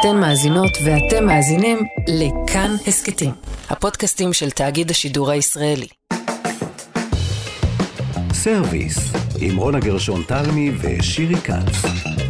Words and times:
אתן 0.00 0.16
מאזינות 0.16 0.70
ואתם 0.84 1.26
מאזינים 1.26 1.78
לכאן 2.08 2.70
הסכתים, 2.86 3.30
הפודקאסטים 3.70 4.32
של 4.32 4.50
תאגיד 4.50 4.90
השידור 4.90 5.30
הישראלי. 5.30 5.86
סרוויס, 8.32 9.12
עם 9.40 9.56
רונה 9.56 9.80
גרשון 9.80 10.22
תלמי 10.22 10.70
ושירי 10.80 11.36
כץ. 11.36 12.27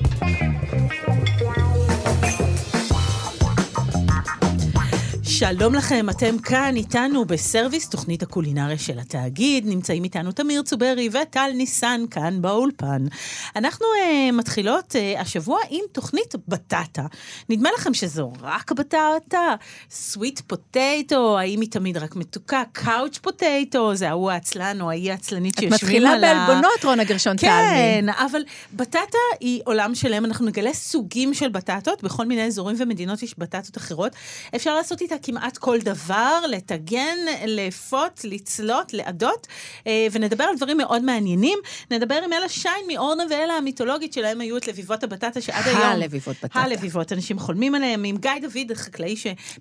שלום 5.39 5.75
לכם, 5.75 6.07
אתם 6.11 6.39
כאן 6.39 6.77
איתנו 6.77 7.25
בסרוויס, 7.25 7.89
תוכנית 7.89 8.23
הקולינריה 8.23 8.79
של 8.79 8.99
התאגיד. 8.99 9.67
נמצאים 9.67 10.05
איתנו 10.05 10.33
תמיר 10.33 10.63
צוברי 10.63 11.09
וטל 11.13 11.51
ניסן 11.55 12.01
כאן 12.11 12.43
באולפן. 12.43 13.07
אנחנו 13.57 13.87
uh, 13.87 14.33
מתחילות 14.33 14.95
uh, 14.95 15.21
השבוע 15.21 15.59
עם 15.71 15.81
תוכנית 15.93 16.35
בטטה. 16.49 17.03
נדמה 17.49 17.71
לכם 17.79 17.95
שזו 17.95 18.33
רק 18.43 18.73
בטטה? 18.73 19.55
סוויט 19.91 20.41
פוטטו, 20.41 21.39
האם 21.39 21.61
היא 21.61 21.71
תמיד 21.71 21.97
רק 21.97 22.17
מתוקה? 22.17 22.63
קאוץ' 22.73 23.19
פוטטו, 23.19 23.95
זה 23.95 24.09
ההוא 24.09 24.31
העצלן 24.31 24.81
או 24.81 24.91
האי 24.91 25.11
העצלנית 25.11 25.55
שיושבים 25.61 26.07
על 26.07 26.07
ה... 26.07 26.17
את 26.17 26.23
מתחילה 26.23 26.47
בעלבונות, 26.47 26.85
רונה 26.85 27.05
גרשון 27.05 27.37
תלמי. 27.37 27.53
כן, 27.53 28.07
אבל 28.09 28.41
בטטה 28.73 29.19
היא 29.41 29.61
עולם 29.65 29.95
שלם, 29.95 30.25
אנחנו 30.25 30.47
נגלה 30.47 30.73
סוגים 30.75 31.35
של 31.35 31.49
בטטות, 31.49 32.03
בכל 32.03 32.27
מיני 32.27 32.47
אזורים 32.47 32.77
ומדינות 32.79 33.23
יש 33.23 33.39
בטטות 33.39 33.77
אחרות. 33.77 34.13
אפשר 34.57 34.75
לעשות 34.75 35.01
איתה 35.01 35.19
כמעט 35.29 35.59
כל 35.59 35.79
דבר, 35.79 36.41
לטגן, 36.49 37.19
לאפות, 37.47 38.21
לצלות, 38.25 38.95
לעדות, 38.95 39.47
אה, 39.87 40.07
ונדבר 40.13 40.45
על 40.45 40.57
דברים 40.57 40.77
מאוד 40.77 41.03
מעניינים. 41.03 41.59
נדבר 41.91 42.15
עם 42.25 42.33
אלה 42.33 42.49
שיין 42.49 42.85
מאורנה 42.93 43.25
ואלה 43.31 43.55
המיתולוגית 43.55 44.13
שלהם 44.13 44.41
היו 44.41 44.57
את 44.57 44.69
לביבות 44.69 45.05
הבטטה 45.05 45.41
שעד 45.41 45.65
היום... 45.67 45.81
הלביבות 45.81 46.37
בטטה. 46.43 46.61
הלביבות, 46.61 47.13
אנשים 47.13 47.39
חולמים 47.39 47.75
עליהם, 47.75 48.05
עם 48.05 48.17
גיא 48.17 48.31
דוד, 48.43 48.73
החקלאי 48.73 49.15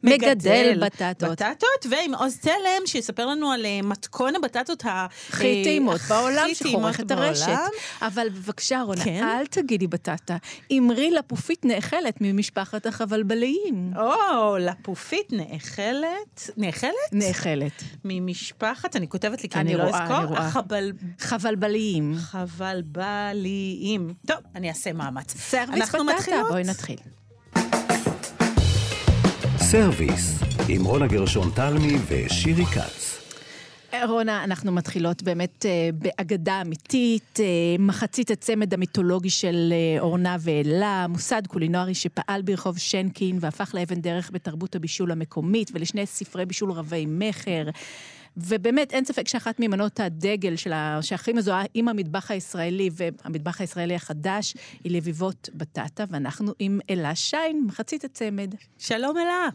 מגדל 0.03 0.27
שמגדל 0.43 0.85
בטטות. 0.85 1.29
בטטות, 1.29 1.85
ועם 1.89 2.15
עוז 2.15 2.37
תלם, 2.37 2.85
שיספר 2.85 3.25
לנו 3.25 3.51
על 3.51 3.65
אה, 3.65 3.79
מתכון 3.83 4.35
הבטטות. 4.35 4.83
הכי 4.85 5.59
אה, 5.59 5.63
טעימות 5.63 6.01
בעולם, 6.09 6.47
שחורך 6.53 6.99
את 6.99 7.11
הרשת. 7.11 7.47
אבל 8.01 8.29
בבקשה, 8.29 8.81
רונה, 8.81 9.03
כן? 9.03 9.23
אל 9.23 9.45
תגידי 9.45 9.87
בטטה. 9.87 10.37
אמרי 10.71 11.11
לפופית 11.11 11.65
נאכלת 11.65 12.15
ממשפחת 12.21 12.85
החבלבליים. 12.85 13.93
או, 13.97 14.57
לפופית 14.57 15.33
נאכלת, 15.33 15.56
נאכלת? 15.57 16.49
נאכלת. 17.11 17.83
ממשפחת, 18.05 18.95
אני 18.95 19.07
כותבת 19.09 19.43
לי 19.43 19.49
כי 19.49 19.59
אני 19.59 19.69
אני, 19.69 19.77
לא 19.77 19.83
רואה, 19.83 20.03
אזכור, 20.03 20.17
אני 20.17 20.25
רואה. 20.25 20.39
החבל... 20.47 20.91
חבלבליים. 21.19 22.15
חבלבליים. 22.17 24.13
טוב, 24.27 24.37
אני 24.55 24.69
אעשה 24.69 24.93
מאמץ. 24.93 25.33
סרוויס 25.37 25.81
אנחנו 25.81 25.99
בטטה, 26.05 26.17
מתחילות? 26.17 26.47
בואי 26.49 26.63
נתחיל. 26.63 26.97
סרוויס, 29.57 30.39
עם 30.67 30.85
רונה 30.85 31.07
גרשון 31.07 31.51
תלמי 31.55 31.97
ושירי 32.07 32.65
כץ. 32.65 33.26
רונה, 34.05 34.43
אנחנו 34.43 34.71
מתחילות 34.71 35.23
באמת 35.23 35.65
אה, 35.65 35.89
באגדה 35.93 36.61
אמיתית, 36.61 37.39
אה, 37.39 37.45
מחצית 37.79 38.31
הצמד 38.31 38.73
המיתולוגי 38.73 39.29
של 39.29 39.73
אה, 39.73 40.01
אורנה 40.01 40.35
ואלה, 40.39 41.05
מוסד 41.09 41.41
קולינרי 41.47 41.93
שפעל 41.93 42.41
ברחוב 42.41 42.77
שנקין 42.77 43.37
והפך 43.41 43.71
לאבן 43.73 44.01
דרך 44.01 44.29
בתרבות 44.33 44.75
הבישול 44.75 45.11
המקומית 45.11 45.71
ולשני 45.73 46.05
ספרי 46.05 46.45
בישול 46.45 46.71
רבי 46.71 47.05
מכר. 47.07 47.69
ובאמת, 48.37 48.93
אין 48.93 49.05
ספק 49.05 49.27
שאחת 49.27 49.59
ממנות 49.59 49.99
הדגל 49.99 50.55
של 50.55 50.73
ה... 50.73 50.99
שהכי 51.01 51.33
מזוהה 51.33 51.63
עם 51.73 51.87
המטבח 51.87 52.31
הישראלי 52.31 52.89
והמטבח 52.93 53.61
הישראלי 53.61 53.95
החדש 53.95 54.53
היא 54.83 54.91
לביבות 54.91 55.49
בטטה, 55.53 56.03
ואנחנו 56.09 56.53
עם 56.59 56.79
אלה 56.89 57.15
שיין, 57.15 57.63
מחצית 57.67 58.03
הצמד. 58.03 58.55
שלום 58.77 59.17
אלה. 59.17 59.49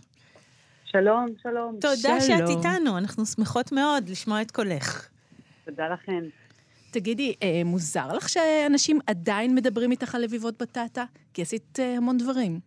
שלום, 0.93 1.27
שלום. 1.43 1.77
תודה 1.81 2.21
שלום. 2.21 2.21
שאת 2.21 2.49
איתנו, 2.49 2.99
אנחנו 2.99 3.27
שמחות 3.27 3.73
מאוד 3.73 4.09
לשמוע 4.09 4.43
את 4.43 4.51
קולך. 4.51 5.09
תודה 5.65 5.89
לכן. 5.89 6.25
תגידי, 6.93 7.35
אה, 7.43 7.63
מוזר 7.65 8.13
לך 8.17 8.29
שאנשים 8.29 8.99
עדיין 9.07 9.55
מדברים 9.55 9.91
איתך 9.91 10.15
על 10.15 10.23
לביבות 10.23 10.63
בטטה? 10.63 11.05
כי 11.35 11.43
עשית 11.43 11.79
אה, 11.81 11.97
המון 11.97 12.19
דברים. 12.19 12.61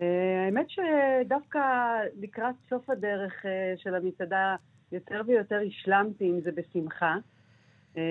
אה, 0.00 0.06
האמת 0.44 0.66
שדווקא 0.70 1.60
לקראת 2.20 2.54
סוף 2.70 2.90
הדרך 2.90 3.46
אה, 3.46 3.74
של 3.76 3.94
המסעדה, 3.94 4.56
יותר 4.92 5.22
ויותר 5.26 5.60
השלמתי 5.66 6.24
עם 6.24 6.40
זה 6.40 6.50
בשמחה. 6.52 7.16
אה, 7.96 8.02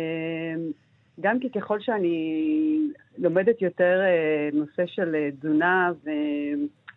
גם 1.22 1.40
כי 1.40 1.50
ככל 1.50 1.80
שאני 1.80 2.80
לומדת 3.18 3.62
יותר 3.62 4.02
אה, 4.02 4.50
נושא 4.54 4.84
של 4.86 5.30
תזונה 5.40 5.92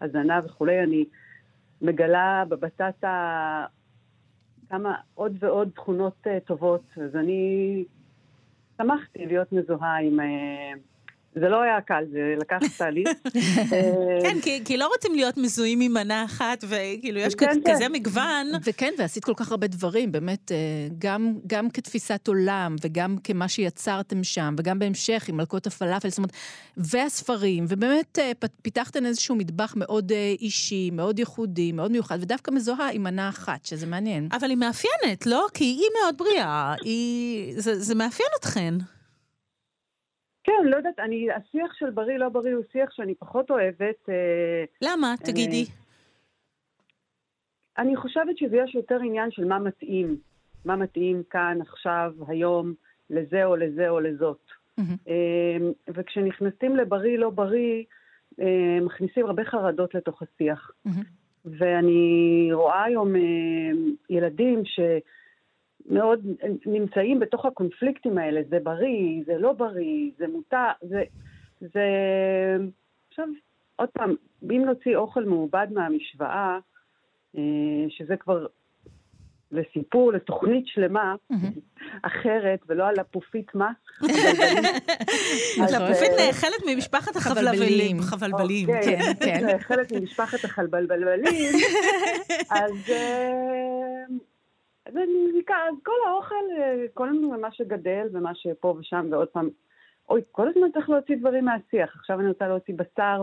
והזנה 0.01 0.41
וכולי, 0.45 0.83
אני 0.83 1.05
מגלה 1.83 2.45
בבטטה 2.49 3.67
כמה 4.69 4.95
עוד 5.15 5.37
ועוד 5.41 5.71
תכונות 5.75 6.27
אה, 6.27 6.39
טובות. 6.41 6.83
אז 7.05 7.17
אני 7.17 7.85
שמחתי 8.79 9.27
להיות 9.27 9.53
מזוהה 9.53 9.99
עם... 9.99 10.21
אה, 11.37 11.41
זה 11.41 11.49
לא 11.49 11.63
היה 11.63 11.81
קל, 11.81 12.05
זה 12.13 12.35
לקח 12.41 12.59
תהליך. 12.79 13.09
אה, 13.73 14.19
כן, 14.23 14.37
כי, 14.43 14.65
כי 14.65 14.77
לא 14.77 14.89
רוצים 14.89 15.15
להיות 15.15 15.37
מזוהים 15.37 15.81
עם 15.81 15.93
מנה 15.93 16.25
אחת, 16.25 16.65
וכאילו 16.69 17.21
יש 17.21 17.35
כן, 17.35 17.47
כ- 17.47 17.65
כן. 17.67 17.73
כזה 17.75 17.89
מגוון. 17.89 18.47
וכן, 18.65 18.93
ועשית 18.99 19.25
כל 19.25 19.33
כך 19.37 19.51
הרבה 19.51 19.67
דברים, 19.67 20.13
באמת, 20.13 20.53
אה, 20.53 20.57
גם, 20.99 21.35
גם 21.47 21.71
כתפיסת 21.71 22.29
עולם, 22.29 22.77
וגם 22.85 23.17
כמה 23.25 23.49
שיצרתם 23.49 24.25
שם, 24.25 24.55
וגם 24.59 24.79
בהמשך 24.79 25.25
עם 25.29 25.37
מלכות 25.37 25.67
הפלאפל, 25.67 26.09
זאת 26.09 26.19
אומרת, 26.19 26.33
והספרים, 26.77 27.65
ובאמת 27.69 28.19
אה, 28.19 28.33
פיתחתם 28.63 29.07
איזשהו 29.07 29.35
מטבח 29.37 29.73
מאוד 29.77 30.13
אה, 30.13 30.35
אישי, 30.41 30.91
מאוד 30.93 31.19
ייחודי, 31.19 31.73
מאוד 31.73 31.93
מיוחד, 31.93 32.19
ודווקא 32.23 32.51
מזוהה 32.51 32.91
עם 32.93 33.03
מנה 33.03 33.29
אחת, 33.29 33.65
שזה 33.67 33.87
מעניין. 33.87 34.29
אבל 34.33 34.51
היא 34.51 34.57
מאפיינת, 34.59 35.27
לא? 35.27 35.47
כי 35.55 35.65
היא 35.65 35.89
מאוד 36.03 36.19
בריאה, 36.19 36.75
היא... 36.85 37.55
זה, 37.61 37.81
זה 37.81 37.95
מאפיין 37.95 38.29
אתכן. 38.41 38.75
כן, 40.47 40.65
לא 40.65 40.77
יודעת, 40.77 40.99
אני, 40.99 41.29
השיח 41.33 41.75
של 41.75 41.91
בריא 41.91 42.19
לא 42.19 42.29
בריא 42.29 42.55
הוא 42.55 42.65
שיח 42.73 42.91
שאני 42.91 43.15
פחות 43.15 43.51
אוהבת. 43.51 44.09
אה, 44.09 44.65
למה? 44.83 45.15
תגידי. 45.25 45.65
אני 47.79 47.97
חושבת 47.97 48.39
שזה 48.39 48.57
יש 48.57 48.75
יותר 48.75 48.99
עניין 49.05 49.31
של 49.31 49.45
מה 49.45 49.59
מתאים. 49.59 50.17
מה 50.65 50.77
מתאים 50.77 51.23
כאן, 51.31 51.59
עכשיו, 51.61 52.13
היום, 52.29 52.75
לזה 53.11 53.45
או 53.45 53.57
לזה 53.57 53.89
או 53.89 54.01
לזאת. 54.01 54.41
אה, 54.79 55.57
וכשנכנסים 55.89 56.77
לבריא 56.77 57.19
לא 57.19 57.31
בריא, 57.31 57.85
אה, 58.41 58.79
מכניסים 58.81 59.27
הרבה 59.27 59.45
חרדות 59.45 59.95
לתוך 59.95 60.23
השיח. 60.23 60.71
מהמם. 60.85 61.03
ואני 61.45 62.49
רואה 62.53 62.85
היום 62.85 63.17
אה, 63.17 63.21
ילדים 64.11 64.63
שמאוד 65.89 66.27
נמצאים 66.67 67.21
בתוך 67.21 67.45
הקונפליקטים 67.47 68.19
האלה, 68.19 68.41
זה 68.51 68.59
בריא, 68.63 69.23
זה 69.27 69.39
לא 69.39 69.53
בריא, 69.53 70.11
זה 70.19 70.27
מותר, 70.29 70.71
זה... 70.83 71.03
זה... 71.61 71.87
עכשיו, 73.09 73.29
עוד 73.77 73.89
פעם, 73.89 74.15
אם 74.43 74.63
נוציא 74.67 74.97
אוכל 74.97 75.25
מעובד 75.25 75.67
מהמשוואה, 75.71 76.59
אה, 77.37 77.43
שזה 77.89 78.17
כבר 78.17 78.47
לסיפור, 79.53 80.13
לתוכנית 80.13 80.67
שלמה. 80.67 81.15
אחרת, 82.03 82.61
ולא 82.69 82.89
על 82.89 82.99
הפופית 82.99 83.55
מה. 83.55 83.71
נכון. 84.03 85.83
לפופית 85.83 86.11
נאכלת 86.27 86.63
ממשפחת 86.67 87.17
החבלבלים. 87.17 88.03
חבלבלים. 88.03 88.69
אוקיי, 88.69 88.99
כן. 88.99 89.13
כן. 89.21 89.41
זה 89.41 89.59
חלק 89.59 89.93
ממשפחת 89.93 90.45
החלבלבלים. 90.45 91.53
אז 92.51 92.73
אה, 92.91 94.05
אז 94.87 94.97
אני 94.97 95.43
כל 95.83 95.93
האוכל, 96.07 96.35
אה, 96.59 96.85
כל 96.95 97.13
מה 97.41 97.53
שגדל 97.53 98.09
ומה 98.13 98.35
שפה 98.35 98.77
ושם, 98.79 99.07
ועוד 99.11 99.29
פעם, 99.29 99.51
אוי, 100.09 100.21
כל 100.33 100.49
הזמן 100.49 100.67
צריך 100.75 100.91
להוציא 100.91 101.17
דברים 101.17 101.45
מהשיח. 101.45 101.97
עכשיו 101.99 102.21
אני 102.21 102.29
רוצה 102.29 102.49
להוציא 102.49 102.75
בשר, 102.75 103.23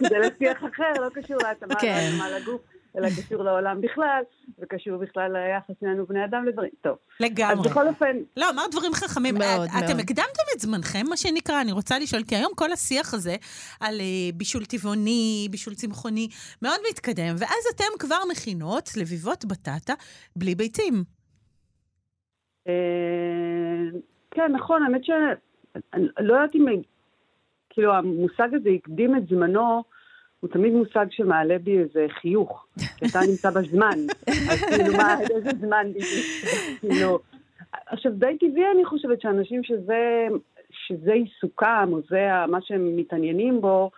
וזה 0.00 0.18
לשיח 0.26 0.58
אחר, 0.74 0.92
לא 1.04 1.08
קשור 1.14 1.36
להתאמה 1.48 1.74
כן. 1.80 1.98
להתאמה 2.10 2.30
לגוף, 2.30 2.60
אלא 2.98 3.08
קשור 3.08 3.42
לעולם 3.42 3.80
בכלל, 3.80 4.22
וקשור 4.58 4.96
בכלל 4.96 5.32
ליחס 5.32 5.74
שלנו 5.80 6.06
בני 6.06 6.24
אדם 6.24 6.44
לדברים. 6.44 6.70
טוב. 6.80 6.92
אז 7.20 7.26
לגמרי. 7.26 7.68
בכל 7.70 7.88
אופן, 7.88 8.16
לא, 8.36 8.50
אמרת 8.50 8.70
דברים 8.70 8.92
חכמים. 8.92 9.34
מאוד, 9.34 9.44
את- 9.64 9.70
אתם 9.78 9.86
מאוד. 9.86 10.00
הקדמתם 10.00 10.42
את 10.54 10.60
זמנכם, 10.60 11.06
מה 11.08 11.16
שנקרא, 11.16 11.60
אני 11.60 11.72
רוצה 11.72 11.98
לשאול, 11.98 12.22
כי 12.28 12.36
היום 12.36 12.52
כל 12.56 12.72
השיח 12.72 13.14
הזה 13.14 13.36
על 13.80 14.00
אה, 14.00 14.06
בישול 14.34 14.64
טבעוני, 14.64 15.48
בישול 15.50 15.74
צמחוני, 15.74 16.28
מאוד 16.62 16.78
מתקדם, 16.90 17.34
ואז 17.38 17.64
אתם 17.74 17.98
כבר 17.98 18.18
מכינות 18.30 18.90
לביבות 18.96 19.44
בטטה 19.44 19.94
בלי 20.36 20.54
ביצים. 20.54 21.04
אה, 22.68 22.72
כן, 24.30 24.52
נכון, 24.52 24.82
האמת 24.82 25.04
ש... 25.04 25.10
אני 25.94 26.06
לא 26.20 26.34
יודעת 26.34 26.54
אם... 26.54 26.66
כאילו, 27.70 27.94
המושג 27.94 28.54
הזה 28.54 28.70
הקדים 28.70 29.16
את 29.16 29.28
זמנו, 29.28 29.82
הוא 30.40 30.50
תמיד 30.50 30.72
מושג 30.72 31.06
שמעלה 31.10 31.58
בי 31.58 31.78
איזה 31.78 32.06
חיוך, 32.20 32.66
כי 32.96 33.06
אתה 33.10 33.18
נמצא 33.30 33.50
בזמן. 33.50 33.98
אז 34.50 34.60
כאילו, 34.60 34.96
מה, 34.96 35.20
איזה 35.20 35.50
זמן? 35.60 35.86
כאילו... 36.80 37.18
עכשיו, 37.86 38.12
די 38.12 38.36
טבעי 38.40 38.64
אני 38.74 38.84
חושבת 38.84 39.20
שאנשים 39.20 39.64
שזה, 39.64 40.28
שזה 40.70 41.12
עיסוקם, 41.12 41.88
או 41.92 42.00
זה 42.10 42.28
מה 42.48 42.58
שהם 42.62 42.96
מתעניינים 42.96 43.60
בו, 43.60 43.90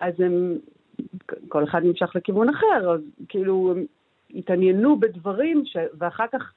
אז 0.00 0.14
הם, 0.18 0.58
כל 1.48 1.64
אחד 1.64 1.84
נמשך 1.84 2.12
לכיוון 2.14 2.48
אחר, 2.48 2.90
אז 2.94 3.00
כאילו 3.28 3.74
הם 3.76 3.84
התעניינו 4.34 5.00
בדברים, 5.00 5.62
ש... 5.64 5.76
ואחר 5.98 6.26
כך 6.32 6.52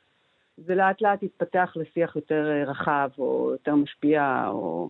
זה 0.65 0.75
לאט 0.75 1.01
לאט 1.01 1.23
התפתח 1.23 1.73
לשיח 1.75 2.15
יותר 2.15 2.51
אה, 2.51 2.71
רחב, 2.71 3.09
או 3.17 3.49
יותר 3.51 3.75
משפיע, 3.75 4.45
או 4.47 4.89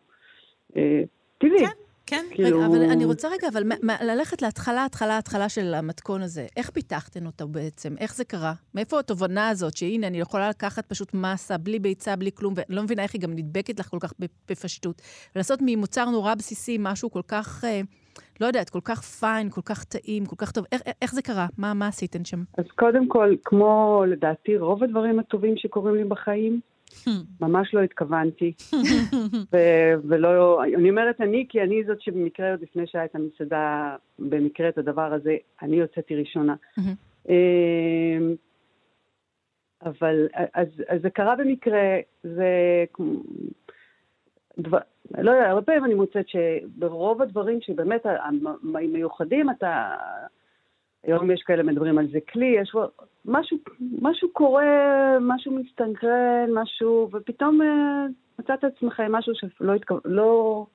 אה, 0.76 1.02
טבעי. 1.38 1.60
כן. 1.60 1.91
כן. 2.12 2.26
כאילו... 2.32 2.58
רגע, 2.58 2.68
אבל 2.68 2.82
אני 2.82 3.06
רוצה 3.06 3.28
רגע, 3.28 3.48
אבל 3.48 3.64
ללכת 4.02 4.42
להתחלה, 4.42 4.86
התחלה, 4.86 5.18
התחלה 5.18 5.50
של 5.50 5.74
המתכון 5.74 6.22
הזה. 6.22 6.48
איך 6.58 6.70
פיתחתם 6.70 7.26
אותו 7.26 7.48
בעצם? 7.48 7.96
איך 8.00 8.16
זה 8.16 8.24
קרה? 8.24 8.54
מאיפה 8.76 9.00
התובנה 9.00 9.50
הזאת, 9.50 9.78
שהנה, 9.78 10.08
אני 10.08 10.20
יכולה 10.20 10.50
לקחת 10.50 10.86
פשוט 10.86 11.14
מסה, 11.14 11.58
בלי 11.58 11.80
ביצה, 11.80 12.16
בלי 12.16 12.32
כלום, 12.32 12.54
ואני 12.58 12.76
לא 12.76 12.84
מבינה 12.84 13.04
איך 13.04 13.14
היא 13.14 13.22
גם 13.22 13.32
נדבקת 13.34 13.80
לך 13.80 13.88
כל 13.88 13.98
כך 14.00 14.14
בפשטות. 14.50 15.02
ולעשות 15.36 15.60
ממוצר 15.62 16.06
נורא 16.06 16.36
בסיסי 16.36 16.78
משהו 16.80 17.12
כל 17.12 17.22
כך, 17.28 17.64
אה, 17.64 17.82
לא 18.42 18.46
יודעת, 18.46 18.70
כל 18.70 18.80
כך 18.84 19.02
פיין, 19.02 19.50
כל 19.50 19.62
כך 19.66 19.84
טעים, 19.84 20.26
כל 20.26 20.36
כך 20.38 20.52
טוב. 20.52 20.66
איך, 20.72 20.82
איך 21.02 21.14
זה 21.14 21.22
קרה? 21.22 21.48
מה, 21.58 21.74
מה 21.74 21.88
עשיתם 21.88 22.26
שם? 22.26 22.44
אז 22.58 22.66
קודם 22.76 23.08
כל, 23.08 23.36
כמו 23.46 24.04
לדעתי 24.08 24.58
רוב 24.58 24.84
הדברים 24.84 25.20
הטובים 25.20 25.54
שקורים 25.58 25.96
לי 25.96 26.04
בחיים, 26.04 26.60
ממש 27.42 27.74
לא 27.74 27.82
התכוונתי. 27.82 28.54
ו- 29.54 29.94
ולא, 30.08 30.64
אני 30.64 30.90
אומרת 30.90 31.22
אני, 31.22 31.46
כי 31.50 31.62
אני 31.62 31.84
זאת 31.88 32.02
שבמקרה 32.02 32.52
עוד 32.52 32.62
לפני 32.62 32.88
שהיה 32.88 33.06
את 33.06 33.16
המסעדה, 33.16 33.96
במקרה 34.20 34.70
את 34.70 34.78
הדבר 34.78 35.14
הזה, 35.14 35.38
אני 35.62 35.76
יוצאתי 35.76 36.16
ראשונה. 36.16 36.56
אמ, 37.30 38.36
אבל, 39.86 40.28
אז, 40.54 40.68
אז 40.88 41.02
זה 41.02 41.10
קרה 41.10 41.36
במקרה, 41.36 42.00
זה... 42.24 42.46
דבר, 44.60 44.80
לא 45.18 45.32
יודע, 45.32 45.50
הרבה 45.50 45.62
פעמים 45.62 45.86
אני 45.86 45.94
מוצאת 45.94 46.26
שברוב 46.30 47.22
הדברים 47.22 47.62
שבאמת 47.62 48.02
המיוחדים, 48.74 49.50
אתה... 49.50 49.96
היום 51.04 51.32
יש 51.32 51.44
כאלה 51.46 51.64
מדברים 51.64 51.98
על 51.98 52.08
זה 52.12 52.20
כלי, 52.34 52.56
יש 52.62 52.76
משהו, 53.26 53.58
משהו 54.02 54.30
קורה, 54.34 55.18
משהו 55.22 55.52
מסתנכרן, 55.52 56.50
משהו, 56.54 57.10
ופתאום 57.14 57.62
אה, 57.62 58.06
מצאת 58.40 58.64
עצמך 58.64 59.00
עם 59.00 59.12
משהו 59.12 59.34
שלא 59.36 59.74
התכו... 59.74 59.96
לא, 60.06 60.66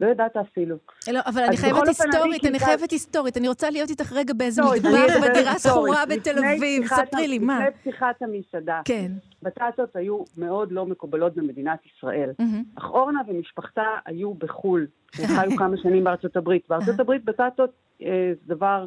לא 0.00 0.06
ידעת 0.06 0.36
אפילו. 0.36 0.76
לא, 1.12 1.20
אבל 1.26 1.42
אני 1.42 1.56
חייבת 1.56 1.88
היסטורית, 1.88 2.44
אני 2.44 2.58
חייבת 2.58 2.90
היסטורית. 2.90 3.36
אני 3.36 3.48
רוצה 3.48 3.70
להיות 3.70 3.90
איתך 3.90 4.12
רגע 4.12 4.34
באיזה 4.34 4.62
מטבח 4.62 5.28
בדירה 5.28 5.58
שכורה 5.58 6.06
בתל 6.06 6.38
אביב. 6.38 6.86
ספרי 6.86 7.28
לי, 7.28 7.38
מה? 7.38 7.58
לפני 7.58 7.80
פתיחת 7.80 8.22
המסעדה. 8.22 8.80
כן. 8.84 9.12
בטטות 9.42 9.96
היו 9.96 10.24
מאוד 10.36 10.72
לא 10.72 10.86
מקובלות 10.86 11.34
במדינת 11.34 11.78
ישראל. 11.86 12.30
אך 12.74 12.84
אורנה 12.84 13.20
ומשפחתה 13.28 13.84
היו 14.06 14.34
בחו"ל. 14.34 14.86
חיו 15.12 15.56
כמה 15.58 15.76
שנים 15.76 16.04
בארצות 16.04 16.36
הברית. 16.36 16.62
בארצות 16.68 17.00
הברית 17.00 17.24
בטטות 17.24 17.70
אה, 18.02 18.32
זה 18.40 18.54
דבר... 18.54 18.86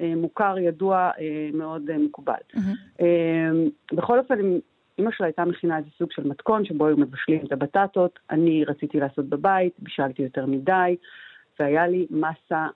אה, 0.00 0.12
מוכר, 0.16 0.58
ידוע, 0.58 1.10
אה, 1.20 1.50
מאוד 1.54 1.90
אה, 1.90 1.98
מקובל. 1.98 2.34
Mm-hmm. 2.56 3.02
בכל 3.92 4.18
אופן, 4.18 4.38
אימא 4.98 5.10
שלה 5.10 5.26
הייתה 5.26 5.44
מכינה 5.44 5.78
איזה 5.78 5.88
סוג 5.98 6.12
של 6.12 6.28
מתכון 6.28 6.64
שבו 6.64 6.86
היו 6.86 6.96
מבשלים 6.96 7.46
את 7.46 7.52
הבטטות, 7.52 8.18
אני 8.30 8.64
רציתי 8.64 9.00
לעשות 9.00 9.24
בבית, 9.28 9.72
בישלתי 9.78 10.22
יותר 10.22 10.46
מדי, 10.46 10.96
והיה 11.60 11.86
לי 11.86 12.06
מסה, 12.10 12.66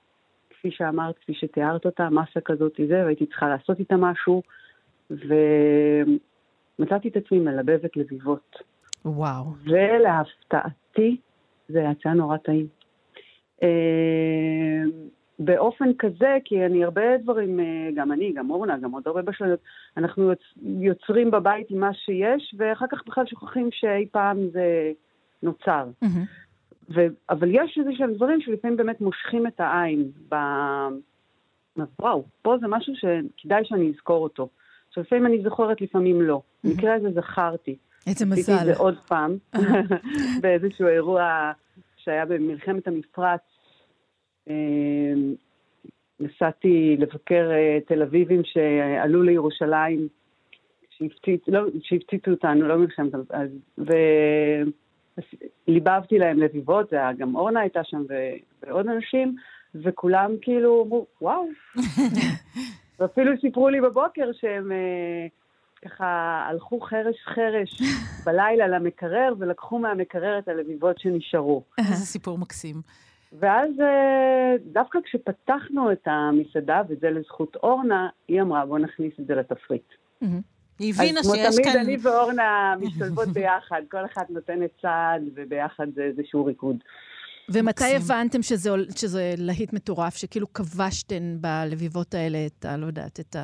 כפי 0.50 0.70
שאמרת, 0.70 1.18
כפי 1.18 1.34
שתיארת 1.34 1.84
אותה, 1.84 2.08
מסה 2.10 2.40
כזאת 2.44 2.80
וזה, 2.80 3.04
והייתי 3.04 3.26
צריכה 3.26 3.48
לעשות 3.48 3.78
איתה 3.78 3.96
משהו, 3.96 4.42
ומצאתי 5.10 7.08
את 7.08 7.16
עצמי 7.16 7.38
מלבבת 7.38 7.96
לביבות. 7.96 8.56
וואו. 9.04 9.44
ולהפתעתי, 9.64 11.16
זה 11.68 11.80
יצא 11.80 12.08
נורא 12.08 12.36
טעים. 12.36 12.66
באופן 15.38 15.94
כזה, 15.98 16.38
כי 16.44 16.66
אני 16.66 16.84
הרבה 16.84 17.18
דברים, 17.22 17.60
אה, 17.60 17.64
גם 17.94 18.12
אני, 18.12 18.32
גם 18.32 18.50
אורנה, 18.50 18.78
גם 18.78 18.92
עוד 18.92 19.02
הרבה 19.06 19.22
בשלויות, 19.22 19.60
אנחנו 19.96 20.32
יוצרים 20.62 21.30
בבית 21.30 21.70
עם 21.70 21.80
מה 21.80 21.94
שיש, 21.94 22.54
ואחר 22.58 22.86
כך 22.92 22.98
בכלל 23.06 23.26
שוכחים 23.26 23.68
שאי 23.72 24.06
פעם 24.10 24.38
זה 24.52 24.92
נוצר. 25.42 25.86
Mm-hmm. 26.04 26.06
ו, 26.94 27.00
אבל 27.30 27.48
יש 27.50 27.78
איזה 27.78 27.90
שהם 27.96 28.14
דברים 28.14 28.40
שלפעמים 28.40 28.76
באמת 28.76 29.00
מושכים 29.00 29.46
את 29.46 29.60
העין. 29.60 30.10
ב... 30.28 30.34
וואו, 32.00 32.24
פה 32.42 32.56
זה 32.60 32.66
משהו 32.68 32.94
שכדאי 32.96 33.64
שאני 33.64 33.92
אזכור 33.94 34.22
אותו. 34.22 34.48
שלפעמים 34.90 35.26
אני 35.26 35.42
זוכרת, 35.42 35.80
לפעמים 35.80 36.22
לא. 36.22 36.42
במקרה 36.64 36.94
הזה 36.94 37.08
זכרתי. 37.10 37.76
איזה 38.06 38.26
מזל. 38.26 38.40
עשיתי 38.40 38.60
את 38.60 38.66
זה 38.66 38.76
עוד 38.76 38.98
פעם, 39.08 39.36
באיזשהו 40.42 40.86
אירוע 40.86 41.52
שהיה 41.96 42.26
במלחמת 42.26 42.88
המפרץ, 42.88 43.40
נסעתי 46.20 46.96
לבקר 46.98 47.50
אה, 47.50 47.78
תל 47.86 48.02
אביבים 48.02 48.42
שעלו 48.44 49.22
לירושלים, 49.22 50.08
שהפציצו 50.90 51.50
לא, 51.50 52.32
אותנו, 52.32 52.68
לא 52.68 52.78
מלחמת, 52.78 53.12
וליבבתי 55.68 56.18
להם 56.18 56.38
לביבות, 56.38 56.90
זה 56.90 56.96
היה 56.96 57.12
גם 57.12 57.34
אורנה 57.34 57.60
הייתה 57.60 57.84
שם 57.84 58.02
ועוד 58.62 58.86
אנשים, 58.86 59.36
וכולם 59.74 60.30
כאילו 60.40 60.84
אמרו, 60.84 61.06
וואו. 61.22 61.46
ואפילו 62.98 63.32
סיפרו 63.40 63.68
לי 63.68 63.80
בבוקר 63.80 64.30
שהם 64.32 64.72
אה, 64.72 65.26
ככה 65.84 66.06
הלכו 66.48 66.80
חרש 66.80 67.16
חרש 67.24 67.82
בלילה 68.26 68.68
למקרר 68.68 69.34
ולקחו 69.38 69.78
מהמקרר 69.78 70.38
את 70.38 70.48
הלביבות 70.48 70.98
שנשארו. 70.98 71.62
איזה 71.78 71.94
סיפור 71.94 72.38
מקסים. 72.38 72.76
ואז 73.40 73.70
אה, 73.80 74.54
דווקא 74.72 74.98
כשפתחנו 75.04 75.92
את 75.92 76.06
המסעדה, 76.06 76.82
וזה 76.88 77.10
לזכות 77.10 77.56
אורנה, 77.56 78.08
היא 78.28 78.42
אמרה, 78.42 78.66
בוא 78.66 78.78
נכניס 78.78 79.12
את 79.20 79.26
זה 79.26 79.34
לתפריט. 79.34 79.88
היא 80.78 80.94
הבינה 80.94 81.22
שיש 81.22 81.32
כאן... 81.32 81.46
אז 81.46 81.58
כמו 81.58 81.72
תמיד, 81.72 81.76
אני 81.76 81.96
ואורנה 82.02 82.74
משתלבות 82.80 83.28
ביחד, 83.28 83.82
כל 83.90 84.04
אחת 84.04 84.30
נותנת 84.30 84.70
צעד, 84.82 85.22
וביחד 85.34 85.86
זה 85.94 86.02
איזשהו 86.02 86.44
ריקוד. 86.44 86.76
ומתי 87.48 87.96
הבנתם 87.96 88.42
שזה, 88.42 88.70
שזה 88.96 89.34
להיט 89.36 89.72
מטורף, 89.72 90.16
שכאילו 90.16 90.52
כבשתן 90.52 91.36
בלביבות 91.40 92.14
האלה 92.14 92.46
את 92.46 92.64
ה... 92.64 92.76
לא 92.76 92.86
יודעת, 92.86 93.20
את 93.20 93.36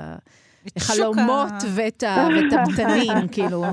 החלומות 0.77 1.53
ואת 1.75 2.05
הבתנים, 2.53 3.29
כאילו? 3.33 3.65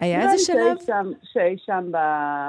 היה 0.00 0.22
איזה 0.22 0.44
שלב? 0.44 0.76
שאי 1.22 1.56
שם 1.66 1.92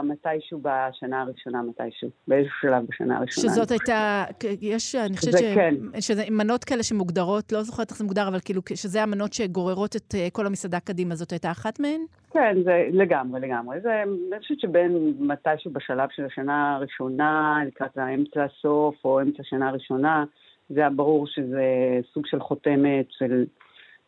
מתישהו 0.04 0.60
בשנה 0.62 1.22
הראשונה, 1.22 1.62
מתישהו, 1.62 2.10
באיזשהו 2.28 2.56
שלב 2.62 2.86
בשנה 2.90 3.18
הראשונה. 3.18 3.54
שזאת 3.54 3.72
הייתה, 3.72 4.24
יש, 4.62 4.96
אני 4.96 5.18
חושבת 5.18 5.38
ש... 5.38 5.42
כן. 5.56 5.76
שזה 6.00 6.24
מנות 6.32 6.64
כאלה 6.64 6.84
שמוגדרות, 6.84 7.52
לא 7.52 7.64
זוכרת 7.64 7.90
איך 7.90 7.98
זה 7.98 8.04
מוגדר, 8.04 8.28
אבל 8.28 8.40
כאילו, 8.40 8.62
שזה 8.76 9.04
המנות 9.04 9.34
שגוררות 9.34 9.96
את 9.96 10.16
אה, 10.16 10.28
כל 10.32 10.46
המסעדה 10.46 10.80
קדימה, 10.80 11.16
זאת 11.16 11.32
הייתה 11.32 11.52
אחת 11.52 11.80
מהן? 11.80 12.02
כן, 12.32 12.58
זה 12.64 12.88
לגמרי, 12.92 13.40
לגמרי. 13.40 13.82
זה, 13.82 14.04
אני 14.04 14.40
חושבת 14.40 14.60
שבין 14.60 15.14
מתישהו 15.20 15.72
בשלב 15.72 16.10
של 16.16 16.26
השנה 16.26 16.76
הראשונה, 16.76 17.60
לקראת 17.68 17.98
האמצע 17.98 18.44
הסוף, 18.44 18.96
או 19.06 19.22
אמצע 19.22 19.42
השנה 19.42 19.70
הראשונה, 19.70 20.24
זה 20.70 20.80
היה 20.80 20.90
ברור 20.90 21.28
שזה 21.28 21.66
סוג 22.14 22.26
של 22.26 22.40
חותמת 22.40 23.06
של... 23.10 23.46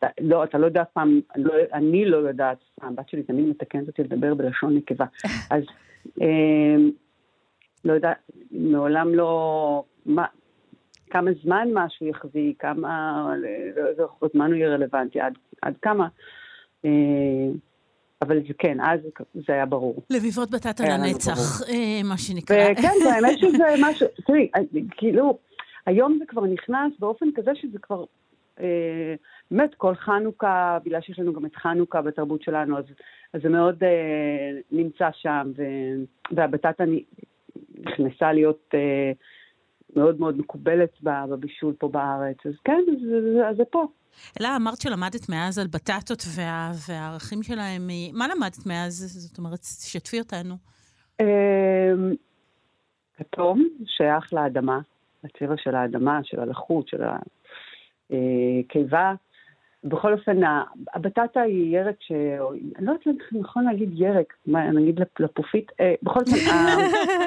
אתה 0.04 0.10
לא, 0.20 0.44
אתה 0.44 0.58
לא 0.58 0.66
יודע 0.66 0.82
אף 0.82 0.88
פעם, 0.92 1.20
לא, 1.36 1.54
אני 1.72 2.04
לא 2.04 2.16
יודעת, 2.16 2.58
הבת 2.82 3.08
שלי 3.08 3.22
תמיד 3.22 3.48
מתקנת 3.48 3.88
אותי 3.88 4.02
לדבר 4.02 4.34
בלשון 4.34 4.76
נקבה. 4.76 5.04
אז 5.50 5.62
אה, 6.20 6.76
לא 7.84 7.92
יודעת, 7.92 8.16
מעולם 8.50 9.14
לא, 9.14 9.84
מה, 10.06 10.26
כמה 11.10 11.30
זמן 11.42 11.68
משהו 11.74 12.06
יחזיק, 12.06 12.62
כמה, 12.62 13.34
איזה 13.88 14.02
זמן 14.32 14.46
הוא 14.46 14.54
יהיה 14.54 14.68
רלוונטי, 14.68 15.20
עד, 15.20 15.32
עד 15.62 15.74
כמה. 15.82 16.08
אה, 16.84 16.90
אבל 18.22 18.38
זה 18.48 18.54
כן, 18.58 18.80
אז 18.80 19.00
זה 19.34 19.52
היה 19.52 19.66
ברור. 19.66 20.02
לביבות 20.10 20.50
בטטה 20.50 20.84
לנצח, 20.84 21.62
אה, 21.68 22.00
מה 22.04 22.18
שנקרא. 22.18 22.74
כן, 22.74 22.94
האמת 23.14 23.38
שזה 23.38 23.64
משהו, 23.80 24.06
תראי, 24.26 24.50
כאילו, 24.90 25.38
היום 25.86 26.16
זה 26.18 26.24
כבר 26.26 26.46
נכנס 26.46 26.92
באופן 26.98 27.26
כזה 27.34 27.50
שזה 27.54 27.78
כבר... 27.78 28.04
אה, 29.52 29.56
באמת 29.56 29.74
כל 29.74 29.94
חנוכה, 29.94 30.78
בגלל 30.84 31.00
שיש 31.00 31.18
לנו 31.18 31.32
גם 31.32 31.46
את 31.46 31.56
חנוכה 31.56 32.02
בתרבות 32.02 32.42
שלנו, 32.42 32.78
אז, 32.78 32.84
אז 33.32 33.40
זה 33.42 33.48
מאוד 33.48 33.84
אה, 33.84 34.60
נמצא 34.70 35.08
שם, 35.12 35.52
ו, 35.56 35.62
והבטטה 36.36 36.84
נכנסה 37.78 38.32
להיות 38.32 38.70
אה, 38.74 39.12
מאוד 39.96 40.20
מאוד 40.20 40.38
מקובלת 40.38 40.90
בבישול 41.02 41.74
פה 41.78 41.88
בארץ, 41.88 42.36
אז 42.46 42.52
כן, 42.64 42.80
אז, 42.88 43.50
אז 43.50 43.56
זה 43.56 43.64
פה. 43.70 43.86
אלה, 44.40 44.56
אמרת 44.56 44.80
שלמדת 44.80 45.28
מאז 45.28 45.58
על 45.58 45.66
בטטות 45.66 46.22
וה, 46.36 46.70
והערכים 46.88 47.42
שלהם, 47.42 47.88
מה 48.12 48.28
למדת 48.28 48.66
מאז? 48.66 48.92
זאת 49.28 49.38
אומרת, 49.38 49.58
תשתפי 49.58 50.18
אותנו. 50.18 50.54
כתום 53.16 53.68
שייך 53.86 54.32
לאדמה, 54.32 54.80
לצבע 55.24 55.54
של 55.56 55.74
האדמה, 55.74 56.20
של 56.22 56.40
הלחות, 56.40 56.88
של 56.88 57.02
הקיבה. 58.10 59.14
בכל 59.84 60.12
אופן, 60.12 60.40
הבטטה 60.94 61.40
היא 61.40 61.76
ירק 61.78 61.94
ש... 62.00 62.12
אני 62.78 62.86
לא 62.86 62.92
יודעת 62.92 63.06
אם 63.06 63.40
נכון 63.40 63.64
להגיד 63.64 63.88
ירק, 63.94 64.32
מה, 64.46 64.70
נגיד 64.70 65.00
לפ- 65.00 65.20
לפופית? 65.20 65.72
אה, 65.80 65.94
בכל 66.02 66.20
אופן, 66.20 66.32
ה- 66.52 66.76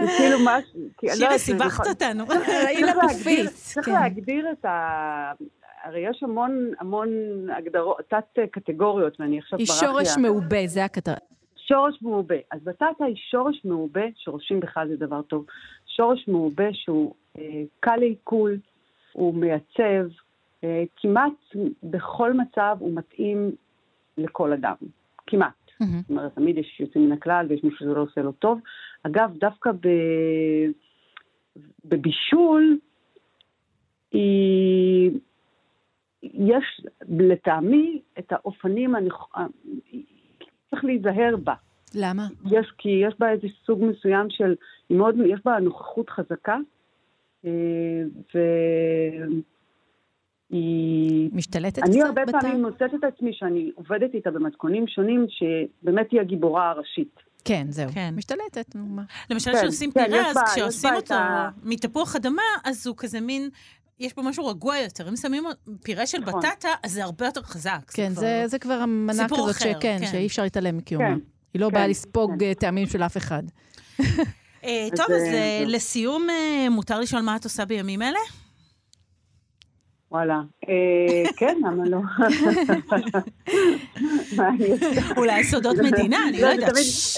זה 0.06 0.12
כאילו 0.18 0.38
משהו... 0.46 0.80
לא 1.22 1.32
זה 1.32 1.38
סיבכת 1.38 1.66
נכון. 1.68 1.86
אותנו. 1.90 2.24
ראילה 2.28 2.92
צריך 2.94 2.96
להגדיר- 2.98 3.10
פופית. 3.10 3.50
צריך 3.50 3.86
כן. 3.86 3.92
להגדיר 3.94 4.52
את 4.52 4.66
ה... 4.66 5.32
הרי 5.84 6.10
יש 6.10 6.24
המון 6.24 6.72
המון 6.80 7.10
הגדרות, 7.58 7.98
תת 8.08 8.40
קטגוריות, 8.52 9.20
ואני 9.20 9.40
עכשיו 9.40 9.60
היא 9.60 9.68
ברח 9.68 9.82
לי 9.84 9.88
שורש 9.88 10.18
מעובה, 10.18 10.58
זה 10.68 10.86
הכתר... 10.86 11.14
שורש 11.68 12.02
מעובה. 12.02 12.36
אז 12.52 12.60
בטטה 12.64 12.86
היא 13.08 13.16
שורש 13.32 13.62
מעובה, 13.66 14.02
שורשים 14.16 14.60
בכלל 14.60 14.88
זה 14.90 15.06
דבר 15.06 15.22
טוב. 15.22 15.46
שורש 15.86 16.28
מעובה 16.28 16.64
שהוא 16.74 17.14
אה, 17.38 17.42
קל 17.80 17.96
לעיכול, 17.96 18.58
הוא 19.14 19.34
מייצב, 19.34 20.08
כמעט 20.96 21.34
בכל 21.84 22.34
מצב 22.34 22.78
הוא 22.80 22.94
מתאים 22.96 23.52
לכל 24.18 24.54
אדם. 24.54 24.76
כמעט. 25.28 25.54
מהמם. 25.80 26.02
זאת 26.02 26.10
אומרת, 26.10 26.36
תמיד 26.36 26.58
יש 26.58 26.80
יוצאים 26.80 27.06
מן 27.06 27.12
הכלל 27.12 27.46
ויש 27.50 27.64
מישהו 27.64 27.80
שזה 27.80 27.94
לא 27.94 28.02
עושה 28.02 28.22
לו 28.22 28.32
טוב. 28.32 28.60
אגב, 29.04 29.38
דווקא 29.38 29.72
ב... 29.72 29.88
בבישול, 31.86 32.78
היא... 34.12 35.12
יש 36.24 36.82
לטעמי 37.10 38.02
את 38.20 38.32
האופנים 38.32 38.96
הנכ... 38.96 39.14
צריך 40.70 40.86
להיזהר 40.86 41.36
בה. 41.44 41.54
למה? 41.96 42.28
יש, 42.46 42.72
כי 42.78 42.90
יש 42.90 43.14
בה 43.20 43.32
איזה 43.32 43.48
סוג 43.66 43.84
מסוים 43.84 44.30
של, 44.30 44.56
מאוד, 44.90 45.16
יש 45.26 45.40
בה 45.46 45.60
נוכחות 45.60 46.10
חזקה, 46.10 46.58
אה, 47.46 47.52
והיא... 50.52 51.30
משתלטת 51.34 51.84
אני 51.84 51.96
קצת 51.98 52.06
הרבה 52.06 52.26
בטעם? 52.26 52.42
פעמים 52.42 52.62
מוצאת 52.62 52.94
את 53.00 53.04
עצמי 53.04 53.32
שאני 53.34 53.72
עובדת 53.76 54.14
איתה 54.14 54.32
במתכונים 54.32 54.88
שונים, 54.88 55.26
שבאמת 55.30 56.08
היא 56.12 56.22
הגיבורה 56.22 56.70
הראשית. 56.70 57.16
כן, 57.46 57.66
זהו. 57.70 57.90
כן. 57.94 58.14
משתלטת, 58.18 58.76
נו 58.76 58.86
מה. 58.86 59.04
למשל, 59.30 59.52
כן, 59.52 59.58
כשעושים 59.58 59.92
כן, 59.92 60.06
פירה, 60.06 60.30
אז 60.30 60.38
כשעושים 60.54 60.94
אותו 60.96 61.14
ה- 61.14 61.50
מתפוח 61.64 62.16
אדמה, 62.16 62.42
אז 62.64 62.88
הוא 62.88 62.96
כזה 62.98 63.20
מין, 63.22 63.50
יש 64.00 64.16
בו 64.16 64.24
משהו 64.24 64.46
רגוע 64.48 64.78
יותר. 64.78 65.10
אם 65.10 65.16
שמים 65.16 65.44
פירה 65.84 66.06
של 66.06 66.18
נכון. 66.20 66.40
בטטה, 66.42 66.70
אז 66.84 66.92
זה 66.92 67.04
הרבה 67.04 67.26
יותר 67.26 67.42
חזק. 67.42 67.80
כן, 67.94 68.10
כבר- 68.12 68.22
זה, 68.22 68.44
זה 68.48 68.60
כבר 68.60 68.74
המנה 68.74 69.14
סיפור 69.14 69.38
כזאת 69.50 69.62
אחר, 69.62 69.72
שכן, 69.80 69.98
כן. 70.02 70.06
שאי 70.12 70.28
אפשר 70.28 70.44
להתעלם 70.44 70.78
מקיומה. 70.78 71.06
כן, 71.08 71.20
היא 71.54 71.62
לא 71.62 71.68
כן, 71.68 71.74
באה 71.74 71.88
לספוג 71.88 72.32
כן. 72.40 72.46
אה, 72.46 72.54
טעמים 72.54 72.88
של 72.88 73.04
אף 73.04 73.18
אחד. 73.18 73.44
אה, 74.00 74.06
אז, 74.94 74.98
טוב, 74.98 75.06
אז 75.12 75.22
אה, 75.22 75.34
אה. 75.34 75.64
לסיום, 75.68 76.28
מותר 76.72 77.00
לשאול 77.00 77.22
מה 77.22 77.36
את 77.36 77.44
עושה 77.44 77.66
בימים 77.66 78.02
אלה? 78.02 78.20
וואלה. 80.12 80.42
אה, 80.70 81.24
כן, 81.38 81.58
למה 81.64 81.84
לא? 81.90 82.00
אולי 85.18 85.44
סודות 85.44 85.78
מדינה, 85.78 86.18
אני 86.30 86.42
לא 86.42 86.48
זה 86.48 86.54
יודעת. 86.54 86.74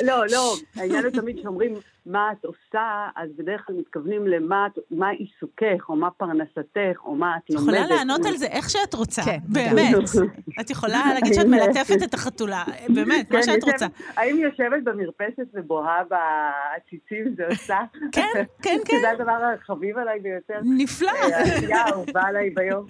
לא, 0.05 0.27
לא, 0.31 0.55
העניין 0.75 1.03
הוא 1.05 1.11
תמיד 1.11 1.39
שאומרים 1.41 1.73
מה 2.07 2.31
את 2.31 2.45
עושה, 2.45 2.87
אז 3.15 3.29
בדרך 3.37 3.63
כלל 3.67 3.75
מתכוונים 3.75 4.27
למה 4.27 4.67
את- 4.67 4.79
מה 4.91 5.09
עיסוקך, 5.09 5.89
או 5.89 5.95
מה 5.95 6.11
פרנסתך, 6.11 6.99
או 7.05 7.15
מה 7.15 7.37
את 7.37 7.41
את 7.43 7.49
לומדת. 7.49 7.75
יכולה 7.75 7.95
לענות 7.97 8.25
על 8.25 8.37
זה 8.37 8.45
איך 8.47 8.69
שאת 8.69 8.93
רוצה, 8.93 9.21
כן, 9.25 9.37
באמת. 9.47 9.95
את 10.61 10.69
יכולה 10.69 11.01
להגיד 11.13 11.33
שאת. 11.33 11.45
מלטפת 11.45 12.03
את 12.03 12.13
החתולה, 12.13 12.63
באמת, 12.89 13.31
מה 13.31 13.37
כן, 13.37 13.43
שאת 13.43 13.55
יושבת- 13.55 13.73
רוצה. 13.73 13.85
האם 14.17 14.37
יושבת 14.37 14.83
במרפסת 14.83 15.47
ובוהה 15.53 16.01
בעציצים 16.03 17.35
זה 17.37 17.47
עושה? 17.47 17.77
כן, 18.15 18.21
כן, 18.63 18.77
כן. 18.85 18.97
זה 19.01 19.09
הדבר 19.11 19.39
החביב 19.63 19.97
עליי 19.97 20.19
ביותר. 20.19 20.59
נפלא. 20.77 21.09
אה, 21.11 21.37
העשייה 21.37 21.81
האהובה 21.81 22.21
עליי 22.23 22.49
ביום. 22.49 22.85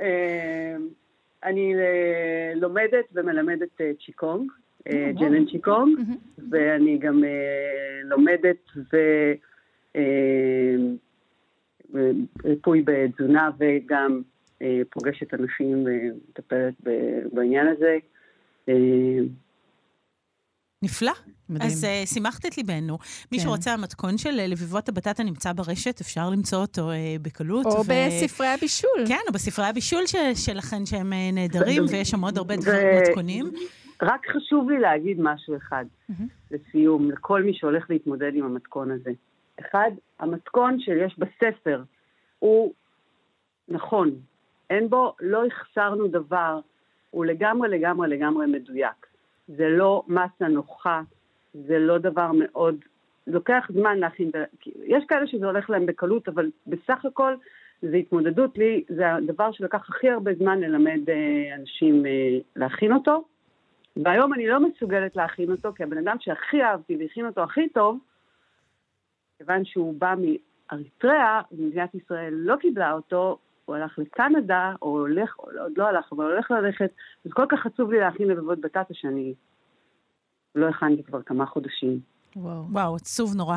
אה, 0.00 0.76
אני 1.44 1.74
אה, 1.74 1.80
לומדת 2.54 3.04
ומלמדת 3.14 3.80
אה, 3.80 3.90
צ'יקונג, 4.06 4.50
אה, 4.88 5.10
ג'נן 5.20 5.46
צ'יקונג, 5.46 5.98
ואני 6.50 6.98
גם 6.98 7.24
אה, 7.24 8.00
לומדת 8.04 8.56
ו... 8.92 8.96
אה, 9.96 10.76
ריפוי 12.44 12.82
בתזונה 12.84 13.50
וגם 13.58 14.22
אה, 14.62 14.80
פוגשת 14.90 15.34
אנשים 15.34 15.86
ומטפלת 15.86 16.74
בעניין 17.32 17.66
הזה. 17.68 17.98
נפלא. 20.82 21.12
מדהים. 21.48 21.70
אז 21.70 21.84
uh, 21.84 22.06
שימחת 22.14 22.46
את 22.46 22.56
ליבנו. 22.56 22.98
מי 23.32 23.38
כן. 23.38 23.44
שרוצה, 23.44 23.72
המתכון 23.72 24.18
של 24.18 24.30
לביבות 24.30 24.88
הבטטה 24.88 25.22
נמצא 25.22 25.52
ברשת, 25.52 26.00
אפשר 26.00 26.30
למצוא 26.30 26.58
אותו 26.58 26.90
uh, 26.90 26.94
בקלות. 27.22 27.66
או 27.66 27.80
ו- 27.80 27.88
בספרי 27.88 28.46
הבישול. 28.46 29.04
כן, 29.08 29.18
או 29.28 29.32
בספרי 29.32 29.66
הבישול 29.66 30.06
ש- 30.06 30.16
שלכן 30.46 30.86
שהם 30.86 31.12
אה, 31.12 31.30
נהדרים, 31.32 31.84
ויש 31.90 32.10
שם 32.10 32.24
עוד 32.24 32.38
הרבה 32.38 32.56
דברים 32.56 32.86
ו- 32.86 33.00
מתכונים. 33.02 33.52
רק 34.02 34.26
חשוב 34.36 34.70
לי 34.70 34.78
להגיד 34.78 35.16
משהו 35.20 35.56
אחד 35.56 35.84
לסיום, 36.50 37.10
לכל 37.10 37.42
מי 37.42 37.54
שהולך 37.54 37.90
להתמודד 37.90 38.34
עם 38.34 38.44
המתכון 38.44 38.90
הזה. 38.90 39.10
אחד, 39.60 39.90
המתכון 40.18 40.80
שיש 40.80 41.18
בספר 41.18 41.82
הוא 42.38 42.72
נכון, 43.68 44.10
אין 44.70 44.90
בו, 44.90 45.14
לא 45.20 45.46
החסרנו 45.46 46.08
דבר, 46.08 46.60
הוא 47.10 47.24
לגמרי 47.24 47.68
לגמרי 47.68 48.08
לגמרי 48.08 48.46
מדויק. 48.46 49.06
זה 49.48 49.68
לא 49.68 50.02
מסה 50.08 50.48
נוחה, 50.48 51.02
זה 51.54 51.78
לא 51.78 51.98
דבר 51.98 52.30
מאוד, 52.34 52.76
לוקח 53.26 53.68
זמן 53.72 53.98
להכין, 53.98 54.30
כי 54.60 54.70
יש 54.84 55.04
כאלה 55.08 55.26
שזה 55.26 55.46
הולך 55.46 55.70
להם 55.70 55.86
בקלות, 55.86 56.28
אבל 56.28 56.50
בסך 56.66 57.04
הכל 57.04 57.34
זה 57.82 57.96
התמודדות 57.96 58.58
לי, 58.58 58.84
זה 58.88 59.14
הדבר 59.14 59.52
שלקח 59.52 59.90
הכי 59.90 60.10
הרבה 60.10 60.34
זמן 60.34 60.60
ללמד 60.60 61.00
אה, 61.08 61.54
אנשים 61.54 62.06
אה, 62.06 62.38
להכין 62.56 62.92
אותו. 62.92 63.24
והיום 64.04 64.34
אני 64.34 64.48
לא 64.48 64.60
מסוגלת 64.60 65.16
להכין 65.16 65.50
אותו, 65.50 65.72
כי 65.74 65.82
הבן 65.82 65.98
אדם 65.98 66.16
שהכי 66.20 66.62
אהבתי 66.62 66.96
והכין 67.00 67.26
אותו 67.26 67.42
הכי 67.42 67.68
טוב, 67.68 67.98
כיוון 69.38 69.64
שהוא 69.64 69.94
בא 69.98 70.14
מאריתריאה, 70.72 71.40
ומדינת 71.52 71.94
ישראל 71.94 72.34
לא 72.34 72.56
קיבלה 72.56 72.92
אותו, 72.92 73.38
הוא 73.64 73.76
הלך 73.76 73.98
לקנדה, 73.98 74.74
או 74.82 74.88
הולך, 74.88 75.38
או 75.38 75.44
עוד 75.62 75.72
לא 75.76 75.88
הלך, 75.88 76.12
אבל 76.12 76.24
הולך 76.24 76.50
ללכת, 76.50 76.90
אז 77.26 77.32
כל 77.32 77.46
כך 77.48 77.66
עצוב 77.66 77.92
לי 77.92 78.00
להכין 78.00 78.28
לבבות 78.28 78.60
בטטה 78.60 78.94
שאני 78.94 79.34
לא 80.54 80.68
הכנתי 80.68 81.02
כבר 81.02 81.22
כמה 81.22 81.46
חודשים. 81.46 82.00
וואו. 82.36 82.64
וואו, 82.70 82.96
עצוב 82.96 83.36
נורא. 83.36 83.56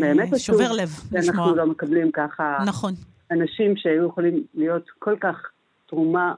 באמת 0.00 0.26
עצוב. 0.26 0.38
שובר 0.38 0.72
לב 0.72 0.88
לשמוע. 1.12 1.22
שאנחנו 1.22 1.56
לא 1.56 1.66
מקבלים 1.66 2.12
ככה 2.12 2.58
נכון. 2.66 2.92
אנשים 3.30 3.76
שהיו 3.76 4.06
יכולים 4.06 4.44
להיות 4.54 4.90
כל 4.98 5.16
כך 5.20 5.50
תרומה 5.86 6.34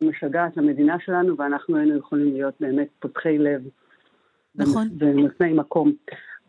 משגעת 0.00 0.56
למדינה 0.56 0.96
שלנו, 1.04 1.38
ואנחנו 1.38 1.76
היינו 1.76 1.98
יכולים 1.98 2.32
להיות 2.34 2.54
באמת 2.60 2.88
פותחי 2.98 3.38
לב. 3.38 3.62
נכון. 4.54 4.88
ונותני 4.98 5.52
מקום. 5.52 5.92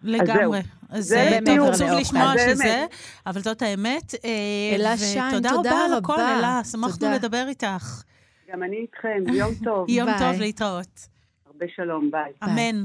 לגמרי. 0.04 0.60
אז 0.90 1.06
זה 1.06 1.18
אה, 1.20 1.30
באמת 1.30 1.60
עצוב. 1.74 1.88
לשמוע 2.00 2.34
זה 2.38 2.50
שזה, 2.50 2.64
באמת. 2.64 2.94
אבל 3.26 3.42
זאת 3.42 3.62
האמת. 3.62 4.14
אה, 4.26 4.76
אלה 4.76 4.98
שיין, 4.98 5.34
ותודה 5.34 5.50
תודה 5.50 5.70
רבה 5.70 5.86
על 5.86 5.94
הכל, 5.94 6.14
רבה. 6.14 6.40
אלה, 6.40 6.62
שמחנו. 6.72 7.08
לדבר 7.16 7.46
איתך. 7.48 8.04
גם 8.52 8.64
אני 8.64 8.78
איתכם, 8.78 9.34
יום 9.34 9.52
טוב. 9.66 9.90
יום 9.90 10.06
ביי. 10.06 10.20
טוב, 10.20 10.42
להתראות. 10.42 11.08
הרבה 11.48 11.66
שלום, 11.76 12.12
ביי. 12.12 12.32
אמן. 12.44 12.84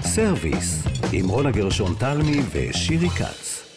סרוויס, 0.00 0.84
עם 1.12 1.28
רונה 1.28 1.50
גרשון 1.50 1.94
תלמי 2.00 2.40
ושירי 2.52 3.08
כץ. 3.08 3.67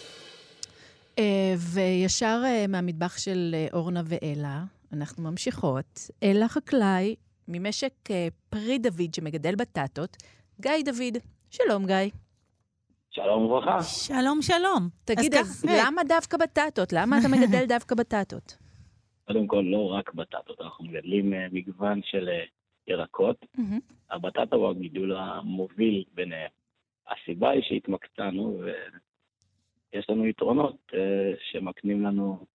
אה, 1.22 1.54
וישר 1.74 2.42
אה, 2.46 2.66
מהמטבח 2.68 3.18
של 3.18 3.52
אה, 3.54 3.68
אורנה 3.74 4.02
ואלה, 4.06 4.64
אנחנו 4.94 5.24
ממשיכות. 5.24 6.00
אלה 6.24 6.48
חקלאי 6.48 7.16
ממשק 7.48 7.94
פרי 8.50 8.78
דוד 8.80 9.14
שמגדל 9.16 9.56
בטטות, 9.56 10.18
גיא 10.60 10.72
דוד. 10.86 11.18
שלום, 11.50 11.86
גיא. 11.86 11.96
שלום 13.10 13.46
וברכה. 13.46 13.84
שלום, 13.84 14.42
שלום. 14.42 14.90
תגיד, 15.06 15.34
אז 15.34 15.48
אז 15.48 15.66
למה 15.86 16.04
דווקא 16.04 16.38
בטטות? 16.38 16.94
למה 16.94 17.18
אתה 17.20 17.28
מגדל 17.36 17.66
דווקא 17.68 17.96
בטטות? 17.96 18.58
קודם 19.28 19.48
כל, 19.48 19.64
לא 19.68 19.94
רק 19.94 20.14
בטטות, 20.14 20.62
אנחנו 20.62 20.86
מגדלים 20.86 21.34
מגוון 21.52 22.02
של 22.04 22.30
ירקות. 22.88 23.46
הבטטה 24.10 24.56
הוא 24.56 24.70
הגידול 24.70 25.18
המוביל 25.18 26.04
ביניהם. 26.14 26.50
הסיבה 27.08 27.50
היא 27.50 27.62
שהתמקצענו 27.64 28.62
ויש 29.94 30.10
לנו 30.10 30.26
יתרונות 30.28 30.78
אה, 30.94 31.00
שמקנים 31.52 32.04
לנו 32.04 32.46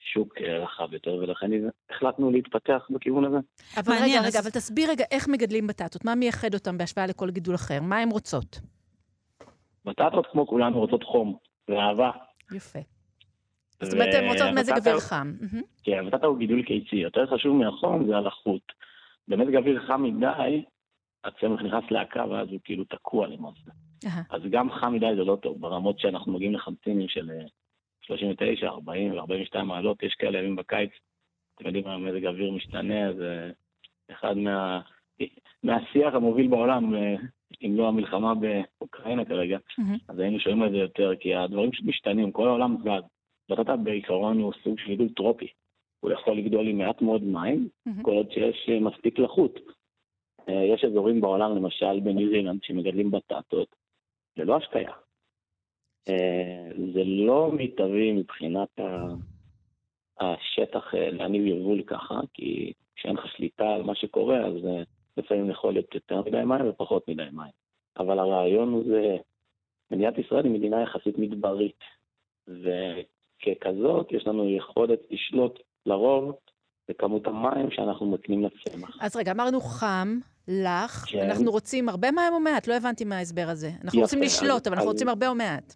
שוק 0.00 0.34
אה, 0.40 0.58
רחב 0.58 0.92
יותר, 0.92 1.14
ולכן 1.14 1.50
החלטנו 1.90 2.30
להתפתח 2.30 2.86
בכיוון 2.90 3.24
הזה. 3.24 3.36
אבל 3.76 3.92
מעניין, 3.94 4.18
רגע, 4.18 4.28
רגע, 4.28 4.38
אז- 4.38 4.46
אבל 4.46 4.50
תסביר 4.50 4.90
רגע 4.90 5.04
איך 5.10 5.28
מגדלים 5.28 5.66
בטטות. 5.66 6.04
מה 6.04 6.14
מייחד 6.14 6.54
אותם 6.54 6.78
בהשוואה 6.78 7.06
לכל 7.06 7.30
גידול 7.30 7.54
אחר? 7.54 7.80
מה 7.82 7.98
הן 7.98 8.08
רוצות? 8.10 8.60
בטטות, 9.84 10.26
כמו 10.32 10.46
כולנו, 10.46 10.78
רוצות 10.78 11.02
חום 11.04 11.36
ואהבה. 11.68 12.10
יפה. 12.56 12.78
זאת 13.82 13.92
אומרת, 13.92 14.14
הן 14.14 14.28
רוצות 14.28 14.48
מזג 14.58 14.76
אוויר 14.78 15.00
חם. 15.00 15.32
כן, 15.82 15.98
הבטטה 16.06 16.26
הוא 16.26 16.38
גידול 16.38 16.62
קיצי. 16.62 16.96
יותר 16.96 17.26
חשוב 17.26 17.56
מהחום 17.56 18.06
זה 18.06 18.16
הלחות. 18.16 18.72
במזג 19.28 19.56
אוויר 19.56 19.86
חם 19.86 20.02
מדי, 20.02 20.64
הצמח 21.24 21.60
נכנס 21.60 21.90
להקה 21.90 22.26
ואז 22.26 22.48
הוא 22.48 22.58
כאילו 22.64 22.84
תקוע 22.84 23.26
למעשה. 23.26 23.70
אהה. 24.06 24.22
אז 24.30 24.42
גם 24.50 24.70
חם 24.70 24.92
מדי 24.92 25.14
זה 25.16 25.24
לא 25.24 25.36
טוב, 25.42 25.60
ברמות 25.60 25.98
שאנחנו 25.98 26.32
מגיעים 26.32 26.54
לחמסינים 26.54 27.08
של 27.08 27.30
אה, 27.30 27.46
39, 28.00 28.68
40 28.68 29.12
ו-42 29.12 29.62
מעלות, 29.62 30.02
יש 30.02 30.14
כאלה 30.14 30.38
ימים 30.38 30.56
בקיץ. 30.56 30.90
אתם 31.54 31.66
יודעים, 31.66 31.86
המזג 31.86 32.24
האוויר 32.24 32.50
משתנה, 32.50 33.12
זה 33.12 33.50
אחד 34.10 34.36
מה... 34.36 34.80
מהשיח 35.62 36.14
המוביל 36.14 36.48
בעולם, 36.48 36.94
אה, 36.94 37.16
אם 37.62 37.74
לא 37.76 37.88
המלחמה 37.88 38.32
באוקראינה 38.34 39.24
כרגע, 39.24 39.58
מהמם. 39.78 39.96
אז 40.08 40.18
היינו 40.18 40.40
שומעים 40.40 40.62
על 40.62 40.70
זה 40.70 40.76
יותר, 40.76 41.12
כי 41.20 41.34
הדברים 41.34 41.70
משתנים, 41.84 42.32
כל 42.32 42.48
העולם 42.48 42.76
זז. 42.82 43.04
בטטה 43.50 43.76
בעיקרון 43.76 44.40
הוא 44.40 44.52
סוג 44.64 44.78
של 44.78 44.86
גידול 44.86 45.08
טרופי. 45.16 45.46
הוא 46.00 46.12
יכול 46.12 46.36
לגדול 46.38 46.68
עם 46.68 46.78
מעט 46.78 47.02
מאוד 47.02 47.22
מים, 47.22 47.68
מהמם. 47.86 48.02
כל 48.02 48.10
עוד 48.10 48.30
שיש 48.30 48.66
אה, 48.68 48.80
מספיק 48.80 49.18
לחות. 49.18 49.60
אה, 50.48 50.64
יש 50.64 50.84
אזורים 50.84 51.20
בעולם, 51.20 51.56
למשל 51.56 52.00
בניו 52.00 52.28
זילנד, 52.28 52.62
שמגדלים 52.62 53.10
בטטות 53.10 53.68
ללא 54.36 54.56
השקיה. 54.56 54.90
אה, 56.08 56.68
זה 56.94 57.04
לא 57.04 57.52
מיטבי 57.52 58.12
מבחינת 58.12 58.68
השטח 60.20 60.94
אה, 60.94 61.10
להניב 61.10 61.46
יבול 61.46 61.82
ככה, 61.82 62.20
כי 62.34 62.72
כשאין 62.96 63.16
לך 63.16 63.26
שליטה 63.36 63.68
על 63.68 63.82
מה 63.82 63.94
שקורה, 63.94 64.46
אז 64.46 64.54
אה, 64.66 64.82
לפעמים 65.16 65.50
יכול 65.50 65.72
להיות 65.72 65.94
יותר 65.94 66.22
מדי 66.22 66.44
מים 66.44 66.68
ופחות 66.68 67.08
מדי 67.08 67.30
מים. 67.32 67.52
אבל 67.98 68.18
הרעיון 68.18 68.68
הוא 68.68 68.84
זה, 68.84 69.16
מדינת 69.90 70.18
ישראל 70.18 70.44
היא 70.44 70.52
מדינה 70.52 70.82
יחסית 70.82 71.18
מדברית, 71.18 71.80
וככזאת 72.48 74.12
יש 74.12 74.26
לנו 74.26 74.50
יכולת 74.50 75.00
לשלוט 75.10 75.60
לרוב 75.86 76.36
בכמות 76.88 77.26
המים 77.26 77.70
שאנחנו 77.70 78.10
מקנים 78.10 78.44
לצמח. 78.44 78.98
אז 79.00 79.16
רגע, 79.16 79.32
אמרנו 79.32 79.60
חם, 79.60 80.18
לח, 80.48 81.04
כן. 81.08 81.30
אנחנו 81.30 81.50
רוצים 81.50 81.88
הרבה 81.88 82.10
מים 82.10 82.32
או 82.32 82.40
מעט? 82.40 82.66
לא 82.68 82.74
הבנתי 82.74 83.04
מה 83.04 83.16
ההסבר 83.16 83.46
הזה. 83.48 83.68
אנחנו 83.68 83.86
יפה, 83.98 84.00
רוצים 84.00 84.22
לשלוט, 84.22 84.50
אז- 84.60 84.66
אבל 84.66 84.76
אנחנו 84.76 84.90
אז- 84.90 84.94
רוצים 84.94 85.08
הרבה 85.08 85.28
או 85.28 85.34
מעט. 85.34 85.74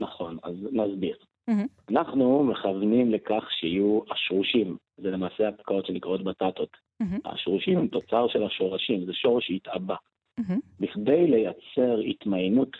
נכון, 0.00 0.36
אז 0.42 0.54
נסביר. 0.72 1.16
מהמם. 1.48 1.66
אנחנו 1.90 2.44
מכוונים 2.44 3.10
לכך 3.12 3.44
שיהיו 3.60 4.00
השרושים, 4.10 4.76
זה 4.98 5.10
למעשה 5.10 5.48
הקרקעות 5.48 5.86
שנקראות 5.86 6.24
בטטות. 6.24 6.76
מהמם. 7.00 7.18
השרושים 7.24 7.78
הם 7.78 7.88
תוצר 7.88 8.28
של 8.28 8.42
השורשים, 8.44 9.06
זה 9.06 9.12
שורש 9.12 9.46
שהתעבה. 9.46 9.96
מהמם. 10.38 10.60
בכדי 10.80 11.26
לייצר 11.26 11.98
התמיינות 12.10 12.70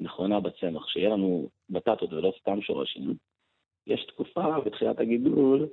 נכונה 0.00 0.40
בצמח, 0.40 0.88
שיהיה 0.88 1.08
לנו 1.10 1.48
בטטות 1.70 2.12
ולא 2.12 2.32
סתם 2.40 2.60
שורשים, 2.62 3.14
יש 3.86 4.04
תקופה 4.08 4.60
בתחילת 4.66 5.00
הגידול, 5.00 5.66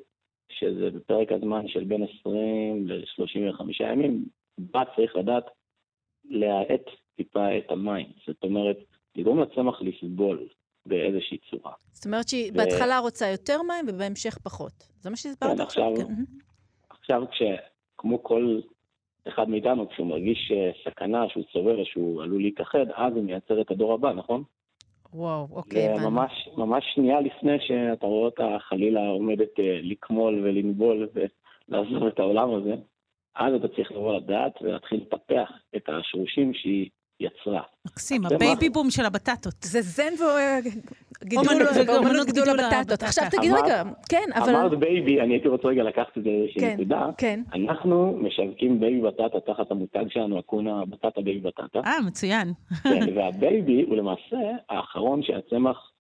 שזה 0.51 0.89
בפרק 0.92 1.32
הזמן 1.32 1.68
של 1.68 1.84
בין 1.84 2.06
20 2.20 2.88
ל-35 2.88 3.63
ימים, 3.80 4.25
בה 4.60 4.84
צריך 4.96 5.16
לדעת 5.16 5.44
להאט 6.25 6.86
טיפה 7.16 7.58
את 7.58 7.72
המים. 7.72 8.06
זאת 8.28 8.44
אומרת, 8.44 8.78
לגרום 9.16 9.39
לצמח 9.39 9.82
לסבול 9.82 10.48
באיזושהי 10.86 11.38
צורה. 11.51 11.74
זאת 11.92 12.06
אומרת 12.06 12.28
שהיא 12.28 12.51
ו- 12.51 12.58
בהתחלה 12.58 13.00
רוצה 13.00 13.28
יותר 13.28 13.62
מים 13.68 13.86
ובהמשך 13.88 14.38
פחות. 14.38 14.74
זה 15.00 15.10
מה 15.10 15.16
שהסברת 15.16 15.58
כן, 15.58 15.63
עכשיו? 15.63 15.92
עכשיו- 15.92 16.08
כן. 16.08 16.13
מהמם. 16.13 16.25
עכשיו, 16.89 17.24
כש... 17.32 17.42
כמו 17.98 18.24
כל 18.24 18.60
אחד 19.28 19.50
מאיתנו, 19.50 19.89
כשהוא 19.89 20.08
מרגיש 20.08 20.51
אה, 20.51 20.72
סכנה, 20.86 21.30
שהוא 21.30 21.44
או 21.56 21.86
שהוא 21.86 22.24
עלול 22.24 22.42
להיכחד, 22.42 22.86
אז 22.96 23.13
הוא 23.16 23.24
מייצר 23.24 23.62
את 23.62 23.72
הדור 23.72 23.94
הבא, 23.94 24.13
נכון? 24.13 24.44
וואו, 25.13 25.48
אוקיי, 25.51 25.89
הבנו. 25.89 26.08
וממש 26.08 26.50
ממש 26.58 26.84
שנייה 26.96 27.22
לפני 27.22 27.58
שאתה 27.60 28.06
רואה 28.06 28.25
אותה 28.25 28.58
חלילה 28.60 29.08
עומדת 29.08 29.60
אה, 29.60 29.80
לקמול 29.82 30.39
ולנבול 30.44 31.10
ולעזוב 31.13 32.04
את 32.04 32.20
העולם 32.20 32.54
הזה, 32.56 32.75
אז 33.39 33.53
אתה 33.53 33.67
צריך 33.67 33.91
לבוא 33.91 34.17
לדעת 34.17 34.51
ולהתחיל 34.62 35.01
לפתח 35.01 35.50
את 35.75 35.89
השורשים 35.89 36.53
שהיא 36.53 36.89
יצרה. 37.19 37.62
מקסים, 37.86 38.25
הבייבי 38.25 38.69
בום 38.69 38.89
של 38.89 39.05
הבטטות. 39.05 39.53
זה 39.63 39.81
זן 39.81 40.13
ואומנות 41.88 42.27
גידול 42.27 42.60
הבטטות. 42.60 43.03
עכשיו 43.03 43.24
תגיד 43.31 43.51
רגע, 43.63 43.84
כן, 44.10 44.25
אבל... 44.36 44.55
אמרת 44.55 44.79
בייבי, 44.79 45.22
אני 45.22 45.34
הייתי 45.34 45.48
רוצה 45.48 45.67
רגע 45.67 45.84
לקחת 45.84 46.17
את 46.17 46.24
זה 46.24 46.29
איזושהי 46.29 46.62
כן, 46.62 46.74
נקודה. 46.74 47.10
כן. 47.17 47.41
אנחנו 47.53 48.17
משווקים 48.22 48.79
בייבי 48.79 49.01
בטטה 49.01 49.39
תחת 49.39 49.72
המותג 49.72 50.05
שלנו, 50.10 50.39
האקונה 50.39 50.86
בטטה 50.86 51.22
בייבי 51.22 51.39
בטטה. 51.39 51.79
אה, 51.86 52.01
מצוין. 52.08 52.53
כן, 52.84 53.17
והבייבי 53.17 53.81
הוא 53.88 53.98
למעשה 53.98 54.38
האחרון 54.69 55.24
שהצמח 55.24 55.91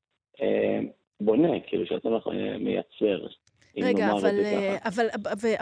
אה, 0.41 0.79
בונה, 1.21 1.59
כאילו 1.67 1.85
שהצמח 1.85 2.27
אה, 2.27 2.57
מייצר. 2.57 3.27
רגע, 3.77 4.11
אבל, 4.11 5.55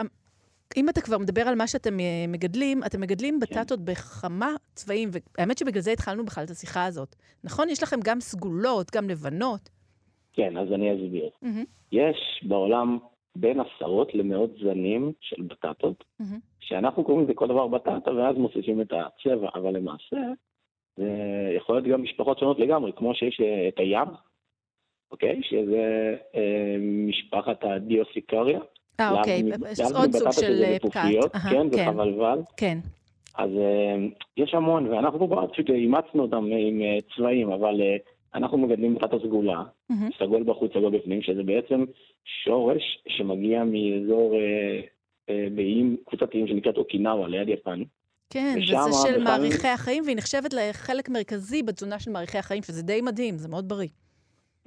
אם 0.76 0.88
אתה 0.88 1.00
כבר 1.00 1.18
מדבר 1.18 1.42
על 1.42 1.54
מה 1.54 1.66
שאתם 1.66 2.00
אה, 2.00 2.24
מגדלים, 2.28 2.82
אתם 2.82 2.98
כן. 2.98 3.00
מגדלים 3.00 3.40
בטטות 3.40 3.80
בכמה 3.80 4.50
צבעים, 4.74 5.08
והאמת 5.12 5.58
שבגלל 5.58 5.82
זה 5.82 5.92
התחלנו 5.92 6.24
בכלל 6.24 6.44
את 6.44 6.50
השיחה 6.50 6.84
הזאת. 6.84 7.16
נכון? 7.44 7.68
יש 7.68 7.82
לכם 7.82 7.96
גם 8.04 8.20
סגולות, 8.20 8.90
גם 8.94 9.08
לבנות. 9.08 9.68
כן, 10.32 10.56
אז 10.56 10.72
אני 10.72 10.94
אסביר. 10.94 11.30
מהמם, 11.42 11.64
יש 11.92 12.44
בעולם 12.48 12.98
בין 13.36 13.60
עשרות 13.60 14.14
למאות 14.14 14.50
זנים 14.62 15.12
של 15.20 15.42
בטטות, 15.42 16.04
מהמם. 16.20 16.38
שאנחנו 16.60 17.04
קוראים 17.04 17.24
לזה 17.24 17.34
כל 17.34 17.48
דבר 17.48 17.66
בטטה, 17.66 18.10
ואז 18.12 18.36
מוסיפים 18.36 18.80
את 18.80 18.92
הצבע, 18.92 19.48
אבל 19.54 19.76
למעשה 19.76 20.16
זה 20.96 21.10
יכול 21.56 21.76
להיות 21.76 21.86
גם 21.86 22.02
משפחות 22.02 22.38
שונות 22.38 22.58
לגמרי, 22.58 22.92
כמו 22.96 23.14
שיש 23.14 23.40
אה, 23.40 23.68
את 23.68 23.78
הים, 23.78 24.08
אוקיי? 25.10 25.40
שזה 25.42 26.16
אה, 26.34 26.76
משפחת 26.80 27.64
הדיוסיקריה. 27.64 28.60
אה, 29.00 29.10
אוקיי, 29.10 29.42
יש 29.72 29.80
עוד 29.94 30.12
סוג 30.12 30.32
של 30.32 30.62
אה. 30.64 30.76
אהה, 30.96 31.50
כן, 31.50 31.70
זה 31.70 31.76
כן, 31.76 31.86
חבלבל. 31.86 32.38
כן. 32.56 32.78
אז 33.34 33.50
אה, 33.50 33.96
יש 34.36 34.54
המון, 34.54 34.86
ואנחנו 34.86 35.48
פשוט 35.52 35.70
אימצנו 35.70 36.22
אותם 36.22 36.44
עם 36.44 36.82
אה, 36.82 36.98
צבעים, 37.16 37.50
אבל 37.50 37.80
אנחנו 38.34 38.58
מגדלים 38.58 38.94
בטטה 38.94 39.16
סגולה, 39.26 39.62
מהמם. 39.90 40.10
סגול 40.18 40.42
בחוץ, 40.42 40.72
סגול 40.72 40.98
בפנים, 40.98 41.22
שזה 41.22 41.42
בעצם 41.42 41.84
שורש 42.44 43.02
שמגיע 43.08 43.64
מאזור 43.64 44.34
באיים 45.54 45.96
קבוצתיים 46.06 46.48
שנקראת 46.48 46.76
אוקינאווה, 46.76 47.28
ליד 47.28 47.48
יפן. 47.48 47.82
כן, 48.30 48.58
וזה 48.62 48.76
של 49.06 49.24
מעריכי 49.24 49.68
החיים, 49.68 50.04
והיא 50.04 50.16
נחשבת 50.16 50.54
לחלק 50.54 51.08
מרכזי 51.08 51.62
בתזונה 51.62 51.98
של 51.98 52.10
מעריכי 52.10 52.38
החיים, 52.38 52.62
שזה 52.62 52.82
די 52.82 53.00
מדהים, 53.00 53.38
זה 53.38 53.48
מאוד 53.48 53.68
בריא. 53.68 53.88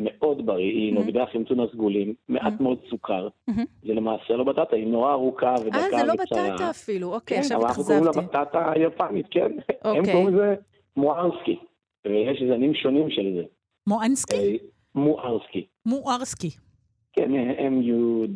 מאוד 0.04 0.46
בריא, 0.46 0.66
היא 0.72 0.92
Mhm. 0.92 1.00
נוגדי 1.00 1.20
החמצון 1.20 1.60
הסגולים, 1.60 2.14
מעט 2.30 2.54
Mhm. 2.60 2.64
מאוד 2.64 2.78
סוכר. 2.90 3.28
Mhm. 3.50 3.54
זה 3.84 3.94
למעשה 3.94 4.34
לא 4.34 4.44
בטטה, 4.44 4.76
היא 4.76 4.88
נורא 4.88 5.12
ארוכה 5.12 5.56
ודקה 5.66 5.78
אה, 5.78 5.84
וקצרה. 5.86 6.00
זה 6.00 6.06
לא 6.08 6.14
בטטה 6.14 6.70
אפילו, 6.70 7.14
אוקיי, 7.14 7.38
כן, 7.38 7.42
עכשיו 7.44 7.58
אבל 7.58 7.66
אנחנו 7.68 7.84
קוראים 7.84 8.04
לה 8.04 8.10
התאכזבתי. 8.10 8.38
בטטה 8.38 8.72
היפנית, 8.72 9.26
כן. 9.32 9.52
הם 9.84 9.98
אוקיי. 9.98 10.14
קוראים 10.14 10.28
לזה 10.36 10.56
מוארסקי, 10.98 11.56
ויש 12.06 12.44
זנים 12.50 12.74
שונים 12.74 13.10
של 13.10 13.34
זה. 13.36 13.44
מואנסקי? 13.88 14.36
אה, 14.36 14.56
מוארסקי. 14.96 15.66
מוארסקי. 15.86 16.50
כן, 17.14 17.32
M-U, 17.58 17.94
מוארסק, 17.94 18.30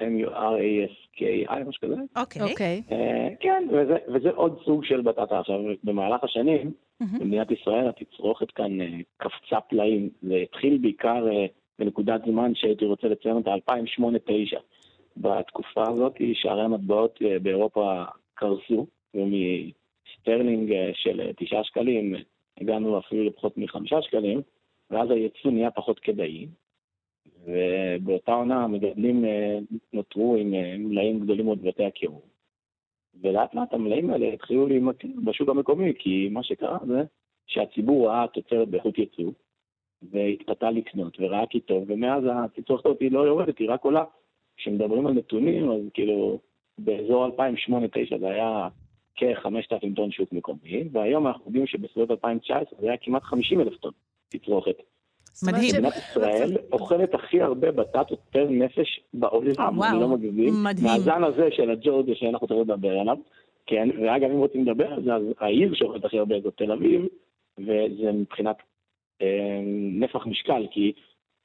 M-U-R-A-S-K-I, 0.00 1.64
משהו 1.66 1.82
כזה. 1.82 1.94
אוקיי. 2.16 2.42
אוקיי. 2.42 2.82
אה, 2.92 3.28
כן, 3.40 3.68
וזה, 3.72 3.96
וזה 4.14 4.30
עוד 4.30 4.60
סוג 4.64 4.84
של 4.84 5.00
בטטה. 5.00 5.38
עכשיו, 5.40 5.60
במהלך 5.84 6.24
השנים, 6.24 6.72
מהמם. 7.00 7.18
במדינת 7.18 7.50
ישראל 7.50 7.88
התצרוכת 7.88 8.50
כאן 8.50 8.80
אה, 8.80 8.86
קפצה 9.16 9.60
פלאים. 9.60 10.10
זה 10.22 10.34
התחיל 10.34 10.78
בעיקר 10.78 11.28
אה, 11.32 11.46
בנקודת 11.78 12.20
זמן 12.26 12.54
שהייתי 12.54 12.84
רוצה 12.84 13.08
לציין 13.08 13.36
אותה, 13.36 13.54
2008-2009. 13.54 14.58
בתקופה 15.16 15.82
הזאת 15.88 16.14
שערי 16.34 16.62
המטבעות 16.62 17.18
באירופה 17.42 18.04
קרסו, 18.34 18.86
ומסטרלינג 19.14 20.72
של 20.92 21.20
אה, 21.20 21.30
תשעה 21.36 21.64
שקלים 21.64 22.14
הגענו 22.60 22.98
אפילו 22.98 23.24
לפחות 23.24 23.58
מחמישה 23.58 24.02
שקלים, 24.02 24.42
ואז 24.90 25.10
הייצוא 25.10 25.50
נהיה 25.50 25.70
פחות 25.70 25.98
כדאי. 25.98 26.46
ובאותה 27.44 28.32
עונה 28.32 28.64
המגדלים 28.64 29.24
אה, 29.24 29.58
נותרו 29.92 30.36
עם 30.36 30.54
אה, 30.54 30.76
מלאים 30.78 31.20
גדולים 31.20 31.44
מאוד 31.44 31.62
בבתי 31.62 31.84
הקירור. 31.84 32.22
ולאט 33.22 33.54
לאט 33.54 33.74
המלאים 33.74 34.10
האלה 34.10 34.32
התחילו 34.32 34.66
להימכר 34.66 35.08
בשוק 35.24 35.48
המקומי, 35.48 35.92
כי 35.98 36.28
מה 36.30 36.42
שקרה 36.42 36.78
זה 36.86 37.02
שהציבור 37.46 38.08
ראה 38.08 38.26
תוצרת 38.32 38.68
באיכות 38.68 38.98
ייצוא, 38.98 39.32
והתפתה 40.02 40.70
לקנות, 40.70 41.16
וראה 41.20 41.46
כי 41.46 41.60
טוב, 41.60 41.84
ומאז 41.86 42.24
התצרוכת 42.26 42.86
הזאת 42.86 43.00
היא 43.00 43.12
לא 43.12 43.20
יורדת, 43.20 43.58
היא 43.58 43.70
רק 43.70 43.84
עולה. 43.84 44.04
כשמדברים 44.56 45.06
על 45.06 45.12
נתונים, 45.12 45.70
אז 45.70 45.80
כאילו, 45.94 46.38
באזור 46.78 47.26
2008-2009 47.26 48.18
זה 48.18 48.28
היה 48.28 48.68
כ-5,000 49.16 49.96
טון 49.96 50.10
שוק 50.10 50.32
מקומי, 50.32 50.88
והיום 50.92 51.26
אנחנו 51.26 51.44
יודעים 51.46 51.66
שבסביבות 51.66 52.10
2019 52.10 52.80
זה 52.80 52.86
היה 52.86 52.96
כמעט 52.96 53.22
50 53.22 53.60
אלף 53.60 53.76
טון 53.76 53.92
תצרוכת. 54.28 54.76
מדהים. 55.42 55.74
מדינת 55.74 55.92
ישראל 55.96 56.56
אוכלת 56.72 57.14
הכי 57.14 57.40
הרבה 57.40 57.72
בטטות 57.72 58.18
פר 58.30 58.46
נפש 58.50 59.00
בעולם, 59.14 59.78
וואו, 59.78 59.90
אני 59.90 60.00
לא 60.00 60.08
מגזים. 60.08 60.64
מדהים. 60.64 60.86
מהזן 60.86 61.24
הזה 61.24 61.48
של 61.50 61.70
הג'ורג'ה 61.70 62.14
שאנחנו 62.14 62.46
צריכים 62.46 62.64
לדבר 62.64 62.98
עליו, 62.98 63.16
כן, 63.66 63.88
ואגב, 64.02 64.30
אם 64.30 64.38
רוצים 64.38 64.62
לדבר 64.66 64.92
על 64.92 65.04
זה, 65.04 65.14
אז 65.14 65.22
העיר 65.40 65.74
שאוכלת 65.74 66.04
הכי 66.04 66.18
הרבה 66.18 66.40
זאת 66.40 66.56
תל 66.56 66.72
אביב, 66.72 67.06
וזה 67.58 68.12
מבחינת 68.12 68.56
אה, 69.22 69.60
נפח 69.92 70.26
משקל, 70.26 70.66
כי 70.70 70.92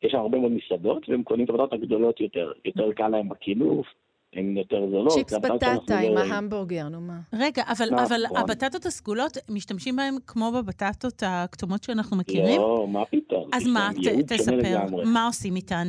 יש 0.03 0.11
שם 0.11 0.17
הרבה 0.17 0.37
מאוד 0.37 0.51
מסעדות, 0.51 1.09
והם 1.09 1.23
קונים 1.23 1.45
את 1.45 1.49
הבטטות 1.49 1.73
הגדולות 1.73 2.21
יותר. 2.21 2.51
יותר 2.65 2.93
קל 2.93 3.07
להם 3.07 3.29
בקילוף, 3.29 3.87
הן 4.33 4.57
יותר 4.57 4.89
זולות. 4.89 5.11
צ'יפס 5.11 5.33
בטטה 5.33 5.75
לא 5.89 6.07
עם 6.07 6.11
רואים. 6.17 6.31
ההמבורגר, 6.31 6.89
נו 6.89 7.01
מה. 7.01 7.19
רגע, 7.33 7.63
אבל, 7.67 7.85
נכון. 7.85 7.99
אבל 7.99 8.37
הבטטות 8.37 8.85
הסגולות, 8.85 9.37
משתמשים 9.49 9.95
בהן 9.95 10.13
כמו 10.27 10.51
בבטטות 10.51 11.23
הכתומות 11.25 11.83
שאנחנו 11.83 12.17
מכירים? 12.17 12.61
לא, 12.61 12.87
מה 12.89 13.05
פתאום. 13.05 13.49
אז 13.53 13.67
מה, 13.67 13.89
ת, 13.95 14.31
תספר. 14.33 14.77
מה 15.13 15.25
עושים 15.25 15.55
איתן? 15.55 15.87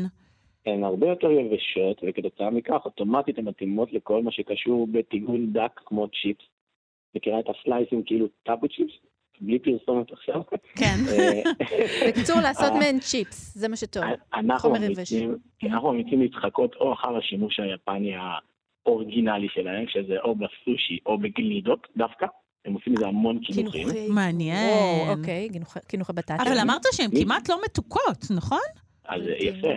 הן 0.67 0.85
הרבה 0.85 1.09
יותר 1.09 1.31
יבשות, 1.31 2.01
וכתוצאה 2.09 2.51
מכך 2.51 2.81
אוטומטית 2.85 3.39
הן 3.39 3.45
מתאימות 3.45 3.93
לכל 3.93 4.23
מה 4.23 4.33
שקשור 4.33 4.87
בטיגון 4.93 5.53
דק 5.53 5.81
כמו 5.87 6.09
צ'יפס. 6.09 6.45
מכירה 7.15 7.41
את 7.41 7.45
הסלייסים 7.49 8.03
כאילו 8.07 8.27
טאבו 8.43 8.69
צ'יפס? 8.69 8.93
בלי 9.43 9.59
פרסומת 9.59 10.13
עכשיו. 10.13 10.41
כן. 10.77 10.97
אה, 11.09 11.43
בקיצור, 12.09 12.41
לעשות 12.41 12.73
אה, 12.73 12.79
מהן 12.79 12.99
צ'יפס, 13.01 13.55
זה 13.59 13.69
מה 13.69 13.77
שטוב. 13.77 14.03
אנחנו 14.35 14.71
ממליצים, 14.71 15.37
אנחנו 15.65 15.93
ממליצים 15.93 16.21
להתחקות 16.21 16.75
או 16.81 16.93
אחר 16.93 17.17
השימוש 17.17 17.61
היפני 17.61 18.13
האוריגינלי 18.87 19.47
שלהם, 19.55 19.85
שזה 19.89 20.15
או 20.25 20.35
בסושי 20.35 20.99
או 21.07 21.19
בגלידות 21.19 21.87
דווקא. 21.97 22.27
הם 22.65 22.75
עושים 22.75 22.93
לזה 22.93 23.07
המון 23.07 23.39
קינוחים. 23.39 23.89
קינוחי. 23.89 24.09
מעניין. 24.09 25.09
אוקיי, 25.19 25.49
קינוחי- 25.89 26.13
בטטה. 26.13 26.37
אבל 26.43 26.59
אמרת 26.59 26.83
שהן 26.93 27.11
כמעט 27.23 27.49
לא 27.49 27.57
מתוקות, 27.65 28.25
נכון? 28.37 28.59
אז. 29.05 29.23
יפה, 29.39 29.69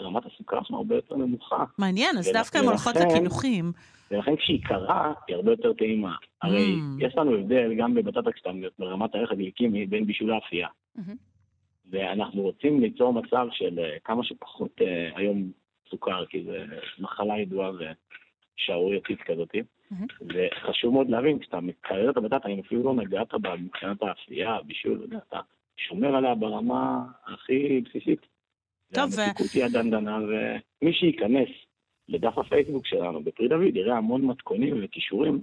רמת 0.00 0.22
הסוכר 0.26 0.62
שם 0.62 0.74
הרבה 0.74 0.94
יותר 0.94 1.16
נמוכה. 1.16 1.64
מעניין, 1.78 2.16
אז 2.18 2.32
דווקא 2.32 2.58
הן 2.58 2.64
הולכות 2.64 2.94
לקינוחים. 2.96 3.72
ולכן 4.10 4.36
כשהיא 4.36 4.64
קרה, 4.64 5.12
היא 5.28 5.36
הרבה 5.36 5.50
יותר 5.50 5.72
טעימה. 5.72 6.16
הרי 6.42 6.74
Mm. 6.74 7.04
יש 7.06 7.16
לנו 7.16 7.34
הבדל 7.34 7.74
גם 7.78 7.94
בבטטה 7.94 8.32
כשאתה 8.32 8.50
ברמת 8.78 9.14
הערך 9.14 9.32
הגליקמי 9.32 9.86
בין 9.86 10.06
בישול 10.06 10.30
לאפייה. 10.30 10.68
מהמם. 10.96 11.16
ואנחנו 11.90 12.42
רוצים 12.42 12.80
ליצור 12.80 13.12
מצב 13.12 13.46
של 13.50 13.78
אה, 13.78 13.96
כמה 14.04 14.24
שפחות 14.24 14.70
אה, 14.82 15.10
היום 15.16 15.50
סוכר, 15.90 16.26
כי 16.26 16.44
זו 16.44 16.52
מחלה 16.98 17.38
ידועה 17.38 17.70
ושערורייתית 18.58 19.22
כזאת. 19.22 19.54
וחשוב 20.34 20.94
מאוד 20.94 21.10
להבין, 21.10 21.38
כשאתה 21.38 21.60
מקרר 21.60 22.10
את 22.10 22.16
הבטטה, 22.16 22.48
אם 22.48 22.58
אפילו 22.66 22.82
לא 22.82 22.94
נגעת 22.94 23.34
בה 23.34 23.56
מבחינת 23.56 24.02
האפייה, 24.02 24.58
בישול, 24.66 25.06
אתה 25.28 25.40
שומר 25.76 26.16
עליה 26.16 26.34
ברמה 26.34 27.04
הכי 27.26 27.80
בסיסית. 27.80 28.20
טוב, 28.94 29.10
ו- 29.12 29.16
והמתיקות 29.16 29.52
היא 29.54 29.64
הדנדנה, 29.64 30.18
ומי 30.18 30.92
שייכנס 30.92 31.48
לדף 32.08 32.38
הפייסבוק 32.38 32.86
שלנו 32.86 33.24
בפרי 33.24 33.48
דוד 33.48 33.76
יראה 33.76 33.96
המון 33.96 34.26
מתכונים 34.26 34.80
וכישורים 34.84 35.38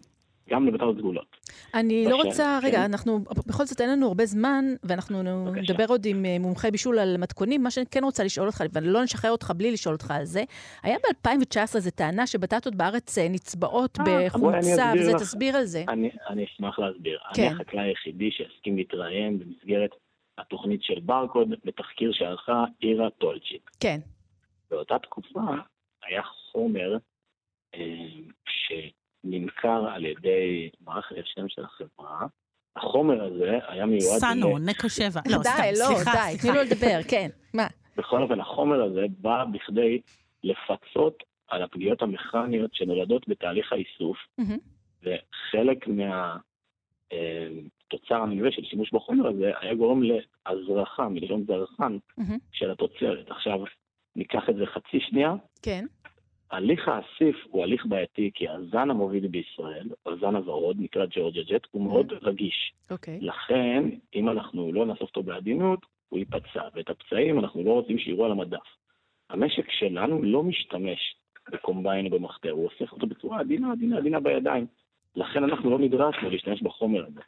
גם 0.50 0.68
לבטטות 0.68 0.98
סגולות. 0.98 1.38
אני 1.74 2.06
לא 2.10 2.16
רוצה, 2.16 2.60
כן. 2.62 2.68
רגע, 2.68 2.86
אנחנו, 2.86 3.20
בכל 3.48 3.66
זאת 3.66 3.82
אין 3.82 3.90
לנו 3.90 4.08
הרבה 4.08 4.26
זמן, 4.26 4.66
ואנחנו 4.84 5.24
בבקשה. 5.24 5.62
נדבר 5.62 5.86
עוד 5.88 6.06
עם 6.06 6.26
אה, 6.26 6.38
מומחי 6.40 6.72
בישול 6.72 7.00
על 7.00 7.18
מתכונים. 7.18 7.64
מה 7.64 7.72
שאני 7.72 7.86
כן 7.92 8.04
רוצה 8.04 8.24
לשאול 8.24 8.48
אותך, 8.48 8.64
ואני 8.74 8.88
לא 8.88 9.04
נשחרר 9.04 9.32
אותך 9.32 9.52
בלי 9.56 9.72
לשאול 9.72 9.96
אותך 9.96 10.12
על 10.12 10.26
זה, 10.26 10.44
היה 10.84 10.98
ב-2019 10.98 11.76
איזו 11.76 11.92
טענה 11.92 12.28
שבטטות 12.28 12.76
בארץ 12.76 13.18
אה, 13.18 13.28
נצבעות 13.30 14.00
אה, 14.00 14.26
בחומצה, 14.26 14.92
וזה, 14.96 15.14
לך. 15.14 15.22
תסביר 15.22 15.56
על 15.56 15.66
זה. 15.66 15.84
אני, 15.88 16.10
אני 16.30 16.46
אשמח 16.46 16.80
להסביר. 16.80 17.20
כן. 17.34 17.44
אני 17.44 17.52
החקלאי 17.52 17.84
היחידי 17.84 18.30
שהסכים 18.32 18.78
להתראיין 18.78 19.40
במסגרת 19.40 19.92
התוכנית 20.42 20.84
של 20.84 21.00
ברקוד 21.00 21.50
בתחקיר 21.66 22.12
שערכה 22.14 22.64
אירה 22.82 23.10
טולצ'יק. 23.10 23.72
כן. 23.80 24.00
באותה 24.72 25.00
תקופה 25.00 25.40
היה 26.06 26.22
חומר 26.24 26.98
אה, 27.76 28.08
שנמכר 28.46 29.86
על 29.94 30.06
ידי 30.06 30.70
מערכת 30.86 31.16
השם 31.24 31.50
של 31.50 31.64
החברה. 31.66 32.26
החומר 32.76 33.24
הזה 33.24 33.60
היה 33.68 33.86
מיועד... 33.86 34.20
סאנו, 34.20 34.58
ל- 34.58 34.62
נקו 34.70 34.90
שבע. 34.90 35.22
לא, 35.30 35.38
סתם, 35.44 35.50
די, 35.62 35.72
לא, 35.80 35.86
סליחה, 35.86 36.12
די, 36.12 36.32
תני 36.32 36.40
סליחה. 36.40 36.56
לו 36.58 36.64
לדבר, 36.64 37.00
כן. 37.10 37.30
מה? 37.54 37.68
בכל 37.98 38.22
אופן, 38.24 38.40
החומר 38.40 38.84
הזה 38.84 39.06
בא 39.18 39.44
בכדי 39.54 40.02
לפצות 40.44 41.24
על 41.48 41.62
הפגיעות 41.64 42.02
המכניות 42.02 42.74
שנולדות 42.74 43.28
בתהליך 43.28 43.74
האיסוף. 43.74 44.18
וחלק 45.04 45.88
מהתוצר 47.94 48.16
הנלווה 48.16 48.52
של 48.52 48.64
שימוש 48.64 48.94
בחומר 48.94 49.28
הזה 49.28 49.52
היה 49.60 49.76
גורם 49.76 50.02
להזרחה, 50.04 51.10
מלשון 51.10 51.44
זרחן, 51.48 51.98
מהמם. 52.18 52.38
של 52.52 52.72
התוצרת. 52.72 53.32
עכשיו, 53.32 53.64
ניקח 54.16 54.50
את 54.50 54.56
זה 54.56 54.66
חצי 54.66 55.00
שנייה. 55.00 55.34
כן. 55.62 55.86
הליך 56.52 56.88
האסיף 56.88 57.36
הוא 57.50 57.64
הליך 57.64 57.86
בעייתי, 57.86 58.32
כי 58.34 58.50
הזן 58.50 58.90
המוביל 58.90 59.28
בישראל, 59.28 59.90
הזן 60.06 60.36
הוורוד, 60.36 60.78
נקרא 60.80 61.06
ג'ורג'ה 61.10 61.42
ג'ט, 61.42 61.68
הוא 61.72 61.84
מאוד 61.84 62.14
רגיש. 62.22 62.74
אוקיי. 62.92 63.20
לכן, 63.22 63.84
אם 64.16 64.30
אנחנו 64.30 64.74
לא 64.74 64.86
נאסוף 64.86 65.02
אותו 65.02 65.24
בעדינות, 65.24 65.80
הוא 66.10 66.20
ייפצע, 66.20 66.64
ואת 66.74 66.90
הפצעים 66.90 67.40
אנחנו 67.40 67.64
לא 67.64 67.72
רוצים 67.72 67.98
שיראו 67.98 68.26
על 68.26 68.32
המדף. 68.32 68.68
המשק 69.30 69.72
שלנו 69.72 70.24
לא 70.24 70.44
משתמש 70.44 71.16
בקומביין 71.52 72.06
או 72.06 72.12
במחתר, 72.12 72.52
הוא 72.52 72.66
אוסף 72.66 72.92
אותו 72.92 73.08
בצורה 73.08 73.40
עדינה, 73.40 73.72
עדינה, 73.72 73.98
עדינה 73.98 74.20
בידיים. 74.20 74.66
לכן 75.16 75.44
אנחנו 75.44 75.70
לא 75.70 75.80
נדרשנו 75.80 76.30
להשתמש 76.30 76.62
בחומר 76.62 77.06
הזה. 77.06 77.22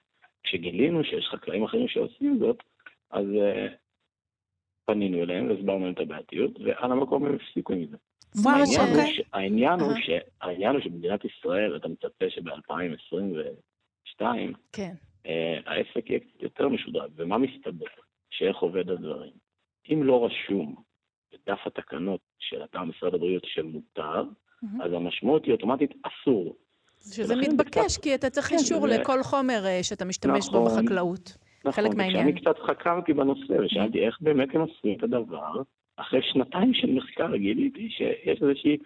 כשגילינו 0.44 1.04
שיש 1.04 1.26
חקלאים 1.26 1.64
אחרים 1.64 1.88
שעושים 1.88 2.38
זאת, 2.40 2.64
אז 3.12 3.26
uh, 3.26 3.72
פנינו 4.86 5.24
אליהם 5.24 5.50
והסברנו 5.50 5.86
להם 5.86 5.94
את 5.94 6.00
הבעייתיות, 6.00 6.60
ועל 6.60 6.92
המקום 6.92 7.26
הם 7.26 7.36
הפסיקו 7.36 7.74
עם 7.74 7.86
זה. 7.86 7.98
העניין 9.34 9.80
הוא 9.80 9.90
אוקיי. 9.90 10.04
ש- 10.04 10.26
העניין 10.42 10.76
הוא 10.76 10.82
שבמדינת 10.82 11.26
ישראל 11.26 11.76
אתה 11.76 11.88
מצפה 11.88 12.26
שב-2022 12.30 14.22
כן. 14.72 14.94
אה, 15.26 15.60
העסק 15.66 16.10
יהיה 16.10 16.20
קצת 16.20 16.44
יותר 16.44 16.68
משודרג. 16.70 17.12
ומה 17.16 17.38
מסתבר? 17.38 17.86
שאיך 18.30 18.58
עובד 18.58 18.90
הדברים? 18.90 19.34
אם 19.94 20.04
לא 20.04 20.26
רשום 20.26 20.76
בדף 21.34 21.60
התקנות 21.66 22.20
של 22.40 22.64
אתר 22.64 22.84
משרד 22.84 23.14
הבריאות 23.14 23.44
שמותר. 23.46 24.24
אז 24.84 24.94
המשמעות 24.94 25.46
היא 25.46 25.52
אוטומטית 25.54 25.92
אסור. 26.04 26.56
שזה 27.12 27.36
מתבקש, 27.36 27.98
כי 27.98 28.16
אתה 28.16 28.30
צריך 28.30 28.48
כן, 28.48 28.56
אישור 28.56 28.88
זה- 28.88 28.98
לכל 28.98 29.24
חומר 29.24 29.66
אה, 29.66 29.84
שאתה 29.84 30.06
משתמש 30.06 30.50
בו 30.50 30.66
נכון. 30.66 30.84
בחקלאות. 30.86 31.38
נכון, 31.66 31.72
חלק 31.72 31.96
מהעניין. 31.96 32.28
וכשאני 32.28 32.42
קצת 32.42 32.60
חקרתי 32.68 33.14
בנושא 33.14 33.54
ושאלתי 33.66 34.06
איך 34.06 34.18
באמת 34.22 34.56
הם 34.56 34.62
עשו 34.62 34.88
את 34.98 35.04
הדבר, 35.04 35.62
אחרי 35.98 36.20
שנתיים 36.34 36.74
של 36.74 36.92
מחקר 36.92 37.36
גיליתי 37.36 37.90
שיש 37.90 38.42
איזושהי 38.42 38.78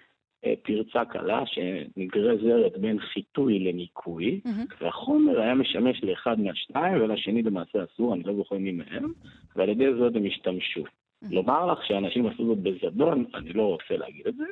אה, 0.45 0.53
פרצה 0.63 1.05
קלה 1.05 1.43
שנגרזרת 1.45 2.77
בין 2.77 2.99
חיטוי 2.99 3.59
לניקוי, 3.59 4.41
מהמם. 4.45 4.65
והחומר 4.81 5.39
היה 5.41 5.53
משמש 5.55 6.03
לאחד 6.03 6.39
מהשניים 6.39 7.01
ולשני 7.01 7.43
למעשה 7.43 7.79
אסור, 7.83 8.13
אני 8.13 8.23
לא 8.23 8.35
זוכר 8.35 8.57
מי 8.57 8.71
מהם, 8.71 9.13
ועל 9.55 9.69
ידי 9.69 9.85
זאת 9.99 10.15
הם 10.15 10.25
השתמשו. 10.25 10.83
לומר 11.31 11.65
לך 11.71 11.79
שאנשים 11.87 12.27
עשו 12.27 12.45
זאת 12.47 12.57
בזדון, 12.57 13.25
אני 13.35 13.53
לא 13.53 13.63
רוצה 13.63 13.97
להגיד 13.97 14.27
את 14.27 14.35
זה. 14.35 14.43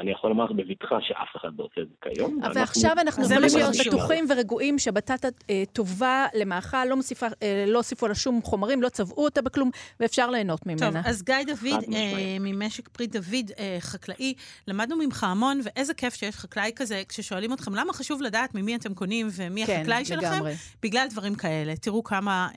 אני 0.00 0.10
יכול 0.10 0.30
לומר 0.30 0.44
לך 0.44 0.50
בבטחה 0.50 0.96
שאף 1.00 1.28
אחד 1.36 1.48
לא 1.58 1.64
עושה 1.64 1.80
את 1.80 1.88
זה 1.88 1.94
כיום. 2.02 2.38
אבל 2.44 2.60
עכשיו 2.60 2.92
אנחנו 3.00 3.24
זה 3.24 3.34
יכולים 3.34 3.56
להיות. 3.56 3.86
בטוחים 3.86 4.24
ורגועים 4.30 4.78
שבטטה 4.78 5.28
אה, 5.50 5.62
טובה 5.72 6.26
למאכל, 6.34 6.84
לא 6.84 6.96
אה, 7.42 7.64
לא 7.66 7.78
הוסיפו 7.78 8.08
לה 8.08 8.14
שום 8.14 8.42
חומרים, 8.42 8.82
לא 8.82 8.88
צבעו 8.88 9.24
אותה 9.24 9.42
בכלום, 9.42 9.70
ואפשר 10.00 10.30
ליהנות 10.30 10.60
טוב, 10.60 10.72
ממנה. 10.72 11.02
אז 11.04 11.22
גיא 11.22 11.34
דוד, 11.46 11.84
אה. 11.94 12.36
ממשק 12.40 12.88
פרי 12.88 13.06
דוד, 13.06 13.50
חקלאי, 13.80 14.34
למדנו 14.68 14.96
ממך 14.96 15.24
המון, 15.24 15.60
ואיזה 15.64 15.94
כיף 15.94 16.14
שיש 16.14 16.36
חקלאי 16.36 16.72
כזה, 16.76 17.02
כששואלים 17.08 17.52
אתכם 17.52 17.74
למה 17.74 17.92
חשוב 17.92 18.22
לדעת 18.22 18.54
ממי 18.54 18.76
אתם 18.76 18.94
קונים 18.94 19.26
ומי 19.36 19.66
כן, 19.66 19.80
החקלאי 19.80 20.04
שלכם. 20.04 20.44
בגלל 20.82 21.06
דברים 21.10 21.34
כאלה. 21.34 21.76
תראו 21.76 22.04
כמה, 22.04 22.48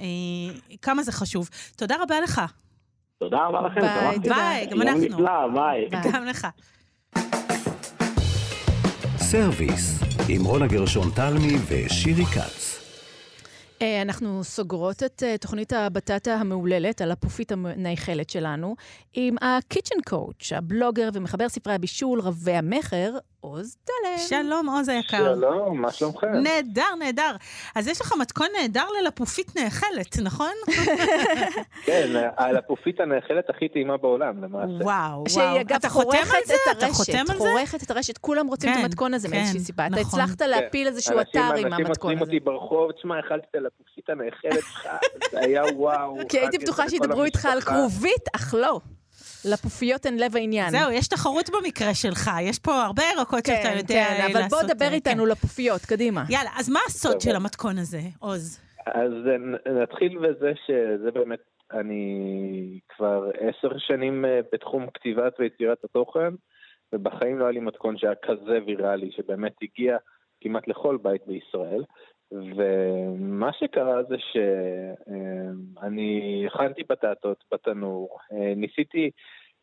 כמה 0.82 1.04
זה 1.04 1.12
חשוב. 1.12 1.50
תודה 1.78 1.96
רבה 2.04 2.22
לך. 2.22 2.42
תודה 3.20 3.38
רבה 3.46 3.62
לכם, 3.62 3.82
ביי, 3.82 3.90
שמחתי. 3.90 4.20
תודה. 4.20 4.36
ביי, 4.36 4.66
גם 4.66 4.78
יום 4.78 4.88
אנחנו. 4.88 5.02
נפלא, 5.02 5.48
ביי. 5.54 5.90
ביי. 5.90 6.12
גם 6.14 6.26
לך. 6.26 6.48
סרוויס, 9.32 10.00
עם 10.30 10.46
רונה 10.46 10.68
גרשון 10.68 11.12
תלמי 11.16 11.56
ושירי 11.68 12.26
כץ. 12.26 12.80
אה, 13.82 14.02
אנחנו 14.02 14.44
סוגרות 14.44 15.04
את 15.04 15.24
אה, 15.24 15.38
תוכנית 15.38 15.74
הבטטה 15.74 16.36
המהוללת 16.36 17.02
על 17.02 17.12
הפופית 17.12 17.52
הנאכלת 17.52 18.30
שלנו 18.30 18.76
עם 19.14 19.36
ה-Kitchen 19.42 20.12
Coach, 20.14 20.56
הבלוגר 20.56 21.10
ומחבר 21.14 21.50
ספרי 21.50 21.74
הבישול 21.74 22.22
רבי 22.22 22.52
המכר, 22.52 23.18
עוז 23.42 23.78
תלם. 23.86 24.18
שלום, 24.44 24.70
עוז 24.70 24.90
היקר. 24.90 25.36
שלום, 25.36 25.82
מה 25.82 25.92
שלומכם? 25.92 26.28
נהדר, 26.28 26.96
נהדר. 27.00 27.36
אז 27.76 27.88
יש 27.88 28.02
לך 28.02 28.14
מתכון 28.20 28.48
נהדר 28.62 28.86
ללפופית 29.02 29.56
נאכלת, 29.56 30.20
נכון? 30.24 30.52
כן, 31.86 32.08
הלפופית 32.38 33.00
הנאכלת 33.00 33.50
הכי 33.50 33.70
טעימה 33.70 33.98
בעולם, 33.98 34.44
למעשה. 34.44 34.66
וואו, 34.84 34.84
וואו. 35.12 35.30
שהיא 35.30 35.62
אגב 35.62 35.76
אתה 35.76 35.90
חותם 35.90 36.10
חורכת 36.10 36.34
על 36.36 36.42
זה? 36.46 36.54
את 36.54 36.78
אתה 36.78 36.86
הרשת, 36.86 36.98
חותם 36.98 37.20
על 37.20 37.26
זה? 37.28 37.34
חורכת 37.38 37.84
את 37.84 37.92
הרשת, 37.92 38.18
כולם 38.18 38.48
רוצים 38.48 38.70
את 38.70 38.76
כן, 38.76 38.82
המתכון 38.84 39.14
הזה 39.14 39.28
כן, 39.28 39.36
מאיזושהי 39.36 39.60
סיבה. 39.60 39.88
אתה 39.88 39.96
נכון. 40.02 40.20
הצלחת 40.22 40.42
להפיל 40.42 40.88
איזשהו 40.88 41.20
אנשים- 41.20 41.30
אתר 41.32 41.56
עם 41.56 41.66
אנשים 41.66 41.86
המתכון 41.86 41.90
עוצרים 41.90 42.18
הזה. 42.18 42.24
אותי 42.32 42.40
ברחוב, 42.40 42.92
תשמע, 42.92 43.20
אכלתי 43.20 43.46
את 43.52 43.56
הלפופית 43.56 44.10
הנאכלת 44.10 44.64
שלך, 44.72 44.88
זה 45.32 45.40
היה 45.40 45.64
וואו. 45.76 46.16
כי 46.30 46.38
הייתי 46.40 46.40
אכלתי 46.40 46.58
את 46.58 46.62
בטוחה 46.62 46.90
שידברו 46.90 47.24
איתך 47.24 47.46
על. 47.46 47.62
כרובית, 47.62 48.28
אך 48.36 48.54
לא. 48.58 48.80
לפופיות 49.46 50.06
הן 50.06 50.18
לב 50.18 50.36
העניין. 50.36 50.70
זהו, 50.70 50.92
יש 50.92 51.08
תחרות 51.08 51.50
במקרה 51.50 51.94
שלך, 51.94 52.30
יש 52.42 52.60
פה 52.60 52.84
הרבה 52.84 53.04
ירקות 53.18 53.46
שאתה 53.46 53.70
כן, 53.70 53.78
יודע 53.78 54.06
כן, 54.08 54.22
אבל 54.22 54.32
בוא 54.34 54.58
לעשות, 54.58 54.76
דבר 54.76 54.86
אה, 54.86 54.94
איתנו 54.94 55.24
כן. 55.24 55.30
לפופיות, 55.30 55.82
קדימה. 55.82 56.24
יאללה, 56.30 56.50
אז 56.60 56.70
מה 56.70 56.80
הסוד 56.88 57.12
טוב. 57.12 57.22
של 57.22 57.36
המתכון 57.36 57.78
הזה, 57.78 58.00
עוז? 58.20 58.60
אז 58.86 59.12
נתחיל 59.82 60.18
בזה 60.18 60.52
שזה 60.66 61.12
באמת, 61.12 61.40
אני 61.72 62.80
כבר 62.90 63.32
עשר 63.40 63.78
שנים 63.78 64.26
אה, 64.26 64.40
בתחום 64.54 64.88
כתיבת 64.94 65.34
ויצירת 65.40 65.84
התוכן, 65.84 66.34
ובחיים 66.94 67.40
לא 67.40 67.44
היה 67.44 67.52
לי 67.52 67.60
מתכון 67.60 67.98
שהיה 67.98 68.16
כזה 68.26 68.60
ויראלי, 68.66 69.12
שבאמת 69.12 69.54
הגיע 69.62 69.98
כמעט 70.42 70.68
לכל 70.68 70.98
בית 71.02 71.22
בישראל. 71.28 71.84
ומה 72.32 73.54
שקרה 73.54 74.04
זה 74.04 74.16
שאני 74.20 74.48
הכנתי 76.48 76.82
בטטות 76.90 77.44
בתנור, 77.52 78.18
אה, 78.32 78.54
ניסיתי 78.56 79.12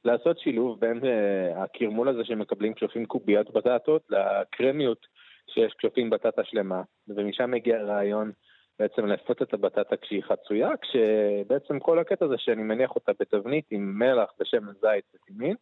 לעשות 0.04 0.38
שילוב 0.38 0.80
בין 0.80 1.00
אה, 1.04 1.62
הקרמול 1.62 2.08
הזה 2.08 2.24
שמקבלים 2.24 2.74
כשעושים 2.74 3.06
קוביות 3.06 3.50
בטטות 3.50 4.02
לקרמיות 4.10 5.06
שיש 5.54 5.74
כשעושים 5.78 6.10
בטטה 6.10 6.44
שלמה, 6.44 6.82
ומשם 7.08 7.54
הגיע 7.54 7.78
הרעיון 7.78 8.32
בעצם 8.78 9.06
לאפות 9.06 9.42
את 9.42 9.54
הבטטה 9.54 9.96
כשהיא 9.96 10.22
חצויה, 10.22 10.70
כשבעצם 10.76 11.78
כל 11.78 11.98
הקטע 11.98 12.28
זה 12.28 12.34
שאני 12.38 12.62
מניח 12.62 12.94
אותה 12.94 13.12
בתבנית 13.20 13.64
עם 13.70 13.98
מלח 13.98 14.30
ושמן 14.40 14.72
זית 14.72 15.04
וטימין, 15.14 15.56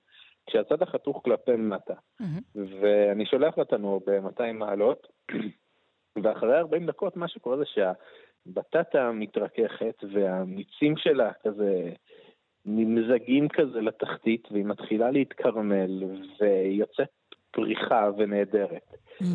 כשהצד 0.46 0.82
החתוך 0.82 1.20
כלפי 1.24 1.56
מטה. 1.56 1.94
Mm-hmm. 1.94 2.58
ואני 2.80 3.26
שולח 3.26 3.58
לתנור 3.58 4.00
ב-200 4.06 4.52
מעלות, 4.52 5.06
ואחרי 6.22 6.59
40 6.59 6.87
דקות 6.87 7.16
מה 7.16 7.29
שקורה 7.29 7.57
זה 7.57 7.64
שהבטטה 7.64 9.12
מתרככת 9.12 10.05
והמיצים 10.12 10.96
שלה 10.96 11.33
כזה 11.42 11.90
נמזגים 12.66 13.48
כזה 13.48 13.81
לתחתית, 13.81 14.48
והיא 14.53 14.64
מתחילה 14.64 15.11
להתקרמל, 15.11 16.05
ויוצאת 16.40 17.09
פריחה 17.50 18.11
ונהדרת. 18.16 18.96
Mm. 19.22 19.27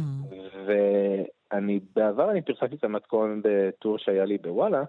ואני, 0.65 1.79
בעבר 1.95 2.31
אני 2.31 2.41
פרסמתי 2.41 2.75
את 2.75 2.83
המתכון 2.83 3.41
בטור 3.43 3.97
שהיה 3.97 4.25
לי 4.25 4.37
בוואלה, 4.37 4.83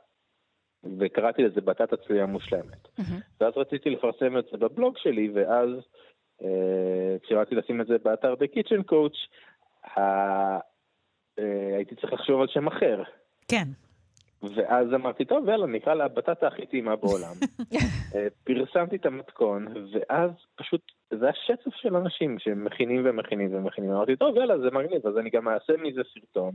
וקראתי 0.99 1.43
לזה 1.43 1.61
בטטה 1.61 1.97
צלויה 1.97 2.27
מושלמת. 2.27 2.85
Mm-hmm. 2.85 3.23
ואז 3.41 3.53
רציתי 3.57 3.91
לפרסם 3.91 4.39
את 4.39 4.45
זה 4.53 4.59
בבלוג 4.59 4.99
שלי, 4.99 5.31
ואז 5.35 5.69
אה, 6.43 7.17
כשרציתי 7.23 7.55
לשים 7.55 7.81
את 7.81 7.87
זה 7.87 7.97
באתר 8.05 8.35
בקיצ'ן 8.35 8.83
קואוץ', 8.83 9.17
אה, 9.99 10.59
הייתי 11.77 11.95
צריך 11.95 12.13
לחשוב 12.13 12.41
על 12.41 12.47
שם 12.49 12.67
אחר. 12.67 13.03
כן. 13.49 13.69
ואז 14.43 14.95
אמרתי, 14.95 15.25
טוב, 15.25 15.49
יאללה, 15.49 15.67
נקרא 15.67 15.95
לה 15.95 16.05
הבטטה 16.05 16.47
הכי 16.47 16.67
טעימה 16.67 16.97
בעולם. 16.97 17.35
אה, 18.15 18.27
פרסמתי 18.45 18.97
את 18.97 19.07
המתכון, 19.07 19.67
ואז 19.93 20.31
פשוט, 20.57 20.81
זה 21.11 21.29
השצף 21.29 21.75
של 21.75 21.97
אנשים 21.97 22.39
שמכינים 22.39 23.03
ומכינים 23.05 23.55
ומכינים. 23.55 23.91
אמרתי, 23.91 24.17
טוב, 24.17 24.37
יאללה, 24.37 24.59
זה 24.59 24.71
מגניב, 24.71 25.07
אז 25.07 25.19
אני 25.19 25.31
גם 25.31 25.49
אעשה 25.49 25.73
מזה 25.83 26.01
סרטון. 26.15 26.55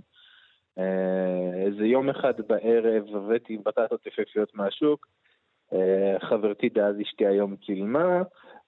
אה, 0.77 1.65
איזה 1.65 1.85
יום 1.85 2.09
אחד 2.09 2.33
בערב 2.47 3.15
הבאתי 3.15 3.57
בטטות 3.57 4.07
יפהפיות 4.07 4.55
מהשוק, 4.55 5.07
אה, 5.73 6.19
חברתי 6.19 6.69
דאז 6.69 6.95
אשתי 7.01 7.25
היום 7.25 7.55
צילמה, 7.65 8.21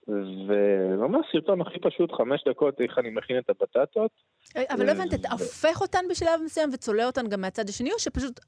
וממש 0.08 1.26
סרטון 1.32 1.62
הכי 1.62 1.80
פשוט, 1.80 2.12
חמש 2.12 2.44
דקות 2.50 2.82
איך 2.82 2.98
אני 2.98 3.10
מכין 3.10 3.38
את 3.38 3.50
הבטטות. 3.50 4.12
אבל 4.56 4.86
לא 4.86 4.92
הבנת, 4.92 5.14
אתה 5.14 5.32
הופך 5.32 5.82
אותן 5.82 6.06
בשלב 6.10 6.42
מסוים 6.46 6.70
וצולע 6.74 7.06
אותן 7.06 7.28
גם 7.28 7.42
מהצד 7.42 7.70
השני, 7.70 7.92
או 7.94 8.00
שפשוט 8.00 8.40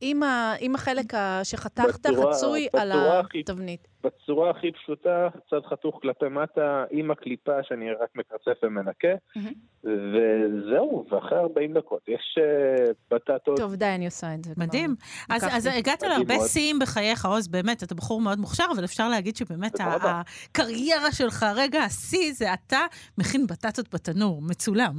עם, 0.00 0.22
ה, 0.22 0.54
עם 0.60 0.74
החלק 0.74 1.14
ה, 1.14 1.40
שחתכת 1.44 2.06
בצורה- 2.06 2.34
חצוי 2.34 2.68
על 2.72 2.88
בצורה 2.92 3.20
הכי- 3.20 3.40
התבנית? 3.40 3.88
בצורה 4.04 4.50
הכי 4.50 4.72
פשוטה, 4.72 5.28
צד 5.50 5.60
חתוך 5.70 5.98
כלפי 6.02 6.24
מטה, 6.28 6.84
עם 6.90 7.10
הקליפה 7.10 7.52
שאני 7.62 7.90
רק 7.92 8.08
מקרצף 8.14 8.58
ומנקה, 8.62 9.08
מהמם. 9.36 9.52
וזהו, 9.84 11.06
ואחרי 11.10 11.38
40 11.38 11.74
דקות 11.74 12.00
יש 12.08 12.38
אה, 12.38 12.84
בטטות. 13.10 13.56
טוב, 13.56 13.74
די, 13.74 13.84
אני 13.94 14.04
עושה 14.06 14.34
את 14.34 14.44
זה. 14.44 14.54
כבר. 14.54 14.64
מדהים. 14.64 14.94
אז. 15.30 15.46
אז 15.52 15.66
הגעת 15.66 16.02
להרבה. 16.02 16.34
שיאים 16.48 16.78
בחייך, 16.78 17.26
עוז, 17.26 17.48
באמת, 17.48 17.82
אתה 17.82 17.94
בחור 17.94 18.20
מאוד 18.20 18.38
מוכשר, 18.38 18.64
אבל 18.76 18.84
אפשר 18.84 19.08
להגיד 19.08 19.36
שבאמת. 19.36 19.78
הקריירה 19.80 21.12
שלך, 21.12 21.46
רגע 21.56 21.82
השיא, 21.82 22.32
זה 22.32 22.54
אתה 22.54 22.78
מכין 23.18 23.46
בטטות 23.46 23.94
בתנור, 23.94 24.42
מצולם. 24.42 24.92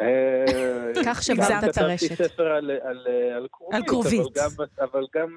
אה, 0.00 0.92
כך 1.04 1.22
שברת 1.22 1.64
את 1.64 1.74
כתבתי. 1.74 2.16
ספר 2.16 2.52
על 3.72 3.82
כרובית. 3.86 4.20
אבל 4.80 5.06
גם, 5.14 5.36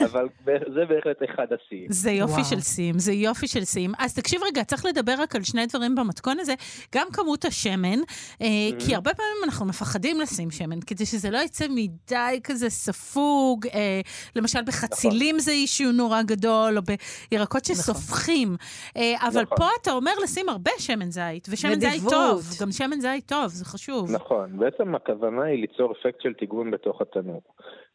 אבל 0.00 0.28
זה 0.74 0.84
בהחלט 0.88 1.22
אחד 1.30 1.46
השיאים. 1.52 1.86
זה 1.88 2.10
יופי 2.10 2.32
וואו. 2.32 2.44
של 2.44 2.60
שיאים, 2.60 2.98
זה 2.98 3.12
יופי 3.12 3.48
של 3.48 3.64
שיאים. 3.64 3.92
אז 3.98 4.14
תקשיב 4.14 4.40
רגע, 4.46 4.64
צריך 4.64 4.84
לדבר 4.84 5.14
רק 5.18 5.36
על 5.36 5.42
שני 5.42 5.66
דברים 5.66 5.94
במתכון 5.94 6.38
הזה. 6.40 6.54
גם 6.94 7.06
כמות 7.12 7.44
השמן, 7.44 7.98
אה, 8.42 8.46
כי 8.78 8.94
הרבה 8.94 9.14
פעמים 9.14 9.44
אנחנו 9.44 9.66
מפחדים 9.66 10.20
לשים 10.20 10.50
שמן, 10.50 10.80
כדי 10.80 11.06
שזה 11.06 11.30
לא 11.30 11.38
יצא 11.38 11.64
מדי 11.70 12.40
כזה 12.44 12.70
ספוג. 12.70 13.66
אה, 13.66 14.00
למשל, 14.36 14.62
בחצילים 14.66 15.38
זה 15.38 15.50
אישיו 15.50 15.92
נורא 15.92 16.22
גדול, 16.22 16.76
או 16.76 16.82
בירקות 17.30 17.64
שסופחים. 17.64 18.56
אה, 18.96 19.14
אבל 19.28 19.42
נכון. 19.42 19.56
פה 19.56 19.66
אתה 19.82 19.92
אומר 19.92 20.12
לשים 20.22 20.48
הרבה 20.48 20.70
שמן 20.78 21.10
זית, 21.10 21.48
ושמן 21.50 21.80
זית 21.80 21.90
נדיבות. 21.90 22.12
טוב. 22.12 22.42
גם 22.60 22.72
שמן 22.72 23.00
זית 23.00 23.28
טוב, 23.28 23.46
זה 23.46 23.64
חשוב. 23.64 24.10
נכון, 24.10 24.58
בעצם 24.58 24.94
הכוונה 24.94 25.44
היא 25.44 25.60
ליצור 25.60 25.92
אפקט 25.92 26.20
של 26.22 26.32
טיגון 26.32 26.70
בתוך 26.70 27.00
התנור. 27.00 27.42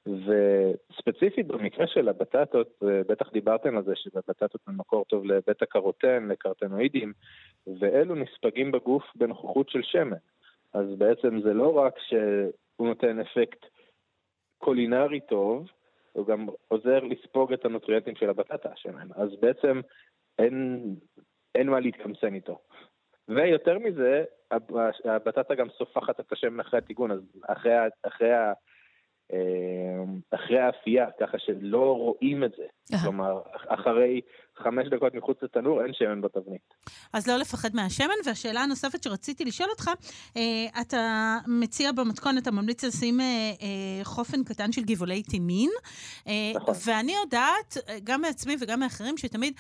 וספציפית 0.08 1.48
במקרה 1.48 1.88
של 1.88 2.10
הבטטות, 2.10 2.84
אה, 2.84 3.02
בטח 3.08 3.32
דיברתם 3.32 3.78
על 3.78 3.84
זה 3.84 3.96
שבבטטות 3.96 4.62
זה 4.68 4.74
מקור 4.74 5.06
טוב 5.06 5.26
לבטא 5.26 5.66
קרוטן, 5.66 6.28
לקרטנואידים, 6.28 7.14
ואלו 7.80 8.16
נספגים 8.16 8.72
בגוף 8.72 9.04
בנוכחות 9.16 9.70
של 9.70 9.82
שמן. 9.84 10.18
אז 10.74 10.86
בעצם 10.98 11.42
זה 11.42 11.54
לא 11.54 11.78
רק 11.78 12.00
שהוא 12.00 12.88
נותן 12.88 13.20
אפקט 13.20 13.66
קולינרי 14.58 15.20
טוב, 15.20 15.68
הוא 16.14 16.28
גם 16.28 16.48
עוזר 16.68 17.00
לספוג 17.00 17.54
את 17.54 17.66
הנוטריאנטים 17.66 18.16
של 18.16 18.30
הבטטה, 18.30 18.70
השמן. 18.72 19.08
אז 19.16 19.30
בעצם 19.40 19.82
אין, 20.40 20.86
אין 21.56 21.70
מה 21.70 21.80
להתקמצן 21.80 22.34
איתו. 22.34 22.60
ויותר 23.28 23.80
מזה, 23.80 24.24
הב- 24.52 24.78
הבטטה 25.06 25.56
גם 25.56 25.70
סופחת 25.70 26.20
את 26.20 26.32
השמן 26.32 26.60
אחרי 26.60 26.78
הטיגון, 26.80 27.12
אז 27.12 27.22
אחרי, 27.48 27.74
אחרי, 28.04 28.32
אחרי 30.32 30.60
האפייה, 30.60 31.06
ככה 31.20 31.38
שלא 31.40 31.96
רואים 31.98 32.44
את 32.44 32.52
זה. 32.58 32.98
כלומר, 33.04 33.42
אחרי 33.68 34.22
חמש 34.64 34.88
דקות 34.88 35.14
מחוץ 35.16 35.38
לתנור 35.42 35.84
אין 35.84 35.94
שמן 35.94 36.22
בתבנית. 36.22 36.74
אז 37.14 37.28
לא 37.28 37.38
לפחד 37.38 37.70
מהשמן. 37.74 38.14
והשאלה 38.26 38.62
הנוספת 38.62 39.04
שרציתי 39.04 39.46
לשאול 39.46 39.70
אותך, 39.70 39.92
אה, 40.38 40.82
אתה 40.82 41.36
מציע 41.48 41.92
במתכון, 41.92 42.38
אתה 42.38 42.52
ממליץ 42.52 42.84
לשים 42.84 43.22
אה, 43.22 43.26
אה, 43.26 44.04
חופן 44.04 44.44
קטן 44.44 44.72
של 44.72 44.82
גבעולי 44.82 45.24
טימין. 45.24 45.70
נכון. 46.56 46.74
ואני 46.86 47.16
יודעת, 47.24 47.78
גם 48.04 48.22
מעצמי 48.22 48.56
וגם 48.62 48.80
מאחרים, 48.80 49.18
שתמיד... 49.18 49.54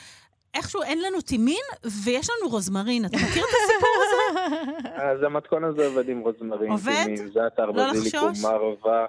איכשהו 0.54 0.82
אין 0.82 1.02
לנו 1.02 1.22
טימין 1.22 1.64
ויש 2.04 2.28
לנו 2.30 2.52
רוזמרין. 2.52 3.06
אתה 3.06 3.18
מכיר 3.18 3.44
את 3.44 3.56
הסיפור 3.64 3.90
הזה? 4.04 4.90
אז 5.12 5.24
המתכון 5.24 5.64
הזה 5.64 5.88
עובד 5.88 6.10
עם 6.10 6.20
רוזמרין, 6.20 6.72
עובד? 6.72 7.04
טימין, 7.04 7.32
זעתר, 7.32 7.66
לא 7.66 7.92
בזיליקום? 7.92 8.32
מרווה. 8.44 9.06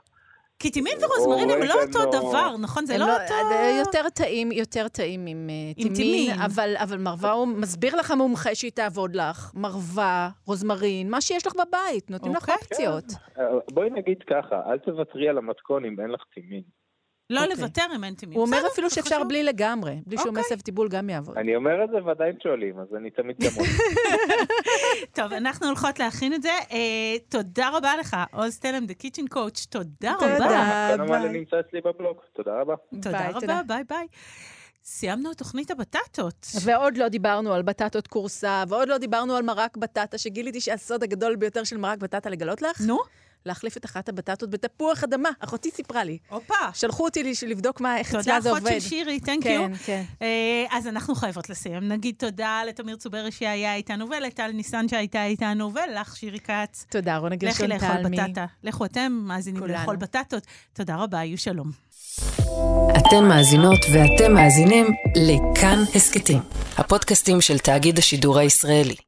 כי 0.58 0.70
טימין 0.70 0.92
ורוזמרין 1.02 1.50
הם 1.50 1.62
לא 1.62 1.74
אותו 1.82 1.98
אורגנו. 2.04 2.28
דבר, 2.30 2.56
נכון? 2.56 2.86
זה 2.86 2.98
לא 2.98 3.06
לא- 3.06 3.12
אותו... 3.12 3.34
זה 3.48 3.76
יותר 3.78 4.08
טעים, 4.08 4.52
יותר 4.52 4.88
טעים 4.88 5.26
עם 5.26 5.50
אה, 5.50 5.94
טימין. 5.94 6.40
אבל, 6.40 6.74
אבל 6.76 6.98
מרווה 6.98 7.32
הוא 7.32 7.46
מסביר 7.48 7.96
לך 7.96 8.10
מומחה 8.10 8.54
שהיא 8.54 8.72
תעבוד 8.72 9.16
לך. 9.16 9.52
מרווה, 9.54 10.30
רוזמרין, 10.46 11.10
מה 11.10 11.20
שיש 11.20 11.46
לך 11.46 11.52
בבית, 11.54 12.10
נותנים 12.10 12.34
לך 12.34 12.42
אוקיי. 12.42 12.54
אופציות. 12.54 13.04
אה, 13.38 13.44
בואי 13.72 13.90
נגיד 13.90 14.18
ככה, 14.22 14.60
אל 14.70 14.78
תוותרי 14.78 15.28
על 15.28 15.38
המתכון 15.38 15.84
אם 15.84 16.00
אין 16.00 16.10
לך 16.10 16.24
טימין. 16.34 16.62
לא 17.30 17.40
אוקיי. 17.40 17.56
לוותר 17.56 17.82
אם 17.96 18.04
אין 18.04 18.14
טימין. 18.14 18.36
הוא 18.38 18.46
אומר 18.46 18.58
אפילו 18.72 18.90
שאפשר. 18.90 19.24
בלי 19.24 19.42
לגמרי, 19.42 20.00
בלי 20.06 20.16
שום 20.18 20.28
אוקיי. 20.28 20.42
עשב 20.42 20.60
תיבול 20.60 20.88
גם 20.88 21.10
יעבוד. 21.10 21.38
אני 21.38 21.56
אומר 21.56 21.84
את 21.84 21.90
זה 21.90 21.96
ועדיין 22.04 22.36
שואלים, 22.42 22.78
אז 22.78 22.86
אני 22.96 23.10
תמיד 23.10 23.36
כמוני. 23.50 23.68
טוב, 25.12 25.32
אנחנו 25.32 25.66
הולכות 25.66 25.98
להכין 25.98 26.34
את 26.34 26.42
זה. 26.42 26.48
אה, 26.72 27.16
תודה 27.28 27.68
רבה 27.72 27.96
לך, 27.96 28.16
עז 28.32 28.58
תלם, 28.58 28.84
The 28.84 29.02
Kitchen 29.02 29.34
Coach, 29.34 29.66
תודה 29.68 30.14
תודה. 30.20 30.94
רבה. 30.94 31.18
ביי. 31.18 31.28
נמצא 31.28 31.60
אצלי 31.60 31.80
בבלוג, 31.80 32.16
תודה 32.36 32.60
רבה. 32.60 32.74
תודה 33.02 33.28
רבה. 33.30 33.60
ביי 33.66 33.84
ביי. 33.88 34.06
סיימנו 34.84 35.32
את 35.32 35.38
תוכנית 35.38 35.70
הבטטות. 35.70 36.46
ועוד 36.64 36.96
לא 36.96 37.08
דיברנו 37.08 37.54
על 37.54 37.62
בטטות 37.62 38.06
קורסה, 38.06 38.64
ועוד 38.68 38.88
לא 38.88 38.98
דיברנו 38.98 39.36
על 39.36 39.42
מרק 39.42 39.76
בטטה, 39.76 40.18
שגיליתי 40.18 40.60
שהסוד 40.60 41.02
הגדול 41.02 41.36
ביותר 41.36 41.64
של 41.64 41.76
מרק 41.76 41.98
בטטה 41.98 42.30
לגלות 42.30 42.62
לך, 42.62 42.80
נו, 42.86 42.98
להחליף 43.46 43.76
את 43.76 43.84
אחת 43.84 44.08
הבטטות 44.08 44.50
בתפוח 44.50 45.04
אדמה. 45.04 45.28
אחותי 45.40 45.70
סיפרה 45.70 46.04
לי. 46.04 46.18
הופה. 46.28 46.54
שלחו 46.74 47.04
אותי 47.04 47.22
לי 47.22 47.32
לבדוק 47.46 47.80
מה, 47.80 47.98
איך 47.98 48.10
תודה, 48.10 48.20
אצלה 48.20 48.40
זה 48.40 48.50
אחות 48.50 48.62
עובד. 48.62 48.78
של 48.78 48.88
שירי, 48.88 49.20
תנק 49.20 49.44
כן, 49.44 49.70
יו. 49.70 49.76
כן. 49.84 50.02
אז 50.70 50.86
אנחנו 50.86 51.14
חייבות 51.14 51.50
לסיים. 51.50 51.88
נגיד 51.88 52.14
תודה 52.18 52.62
לתמיר 52.68 52.96
צוברי 52.96 53.32
שהיה 53.32 53.74
איתנו, 53.74 54.06
ולטל 54.10 54.50
ניסן 54.52 54.88
שהייתה 54.88 55.24
איתנו, 55.24 55.72
ולך, 55.74 56.16
שירי 56.16 56.40
כץ. 56.40 56.84
תודה, 56.90 57.16
רונה 57.16 57.34
לכי 57.34 57.46
גרשון 57.46 57.68
לאכול 57.68 58.02
תלמי. 58.02 58.16
בטטה. 58.16 58.46
לכו 58.64 58.84
אתם, 58.84 59.12
מאזינים 59.22 59.60
כולנו. 59.60 59.78
לאכול 59.78 59.96
בטטות. 59.96 60.42
תודה 60.72 60.96
רבה, 60.96 61.18
יהיו 61.18 61.38
שלום. 61.38 61.70
אתן 62.96 63.24
מאזינות 63.28 63.80
ואתם 63.92 64.34
מאזינים 64.34 64.86
לכאן 65.16 65.78
הסכתים, 65.94 66.38
הפודקאסטים 66.76 67.40
של 67.40 67.58
תאגיד 67.58 67.98
השידור 67.98 68.38
הישראלי. 68.38 69.07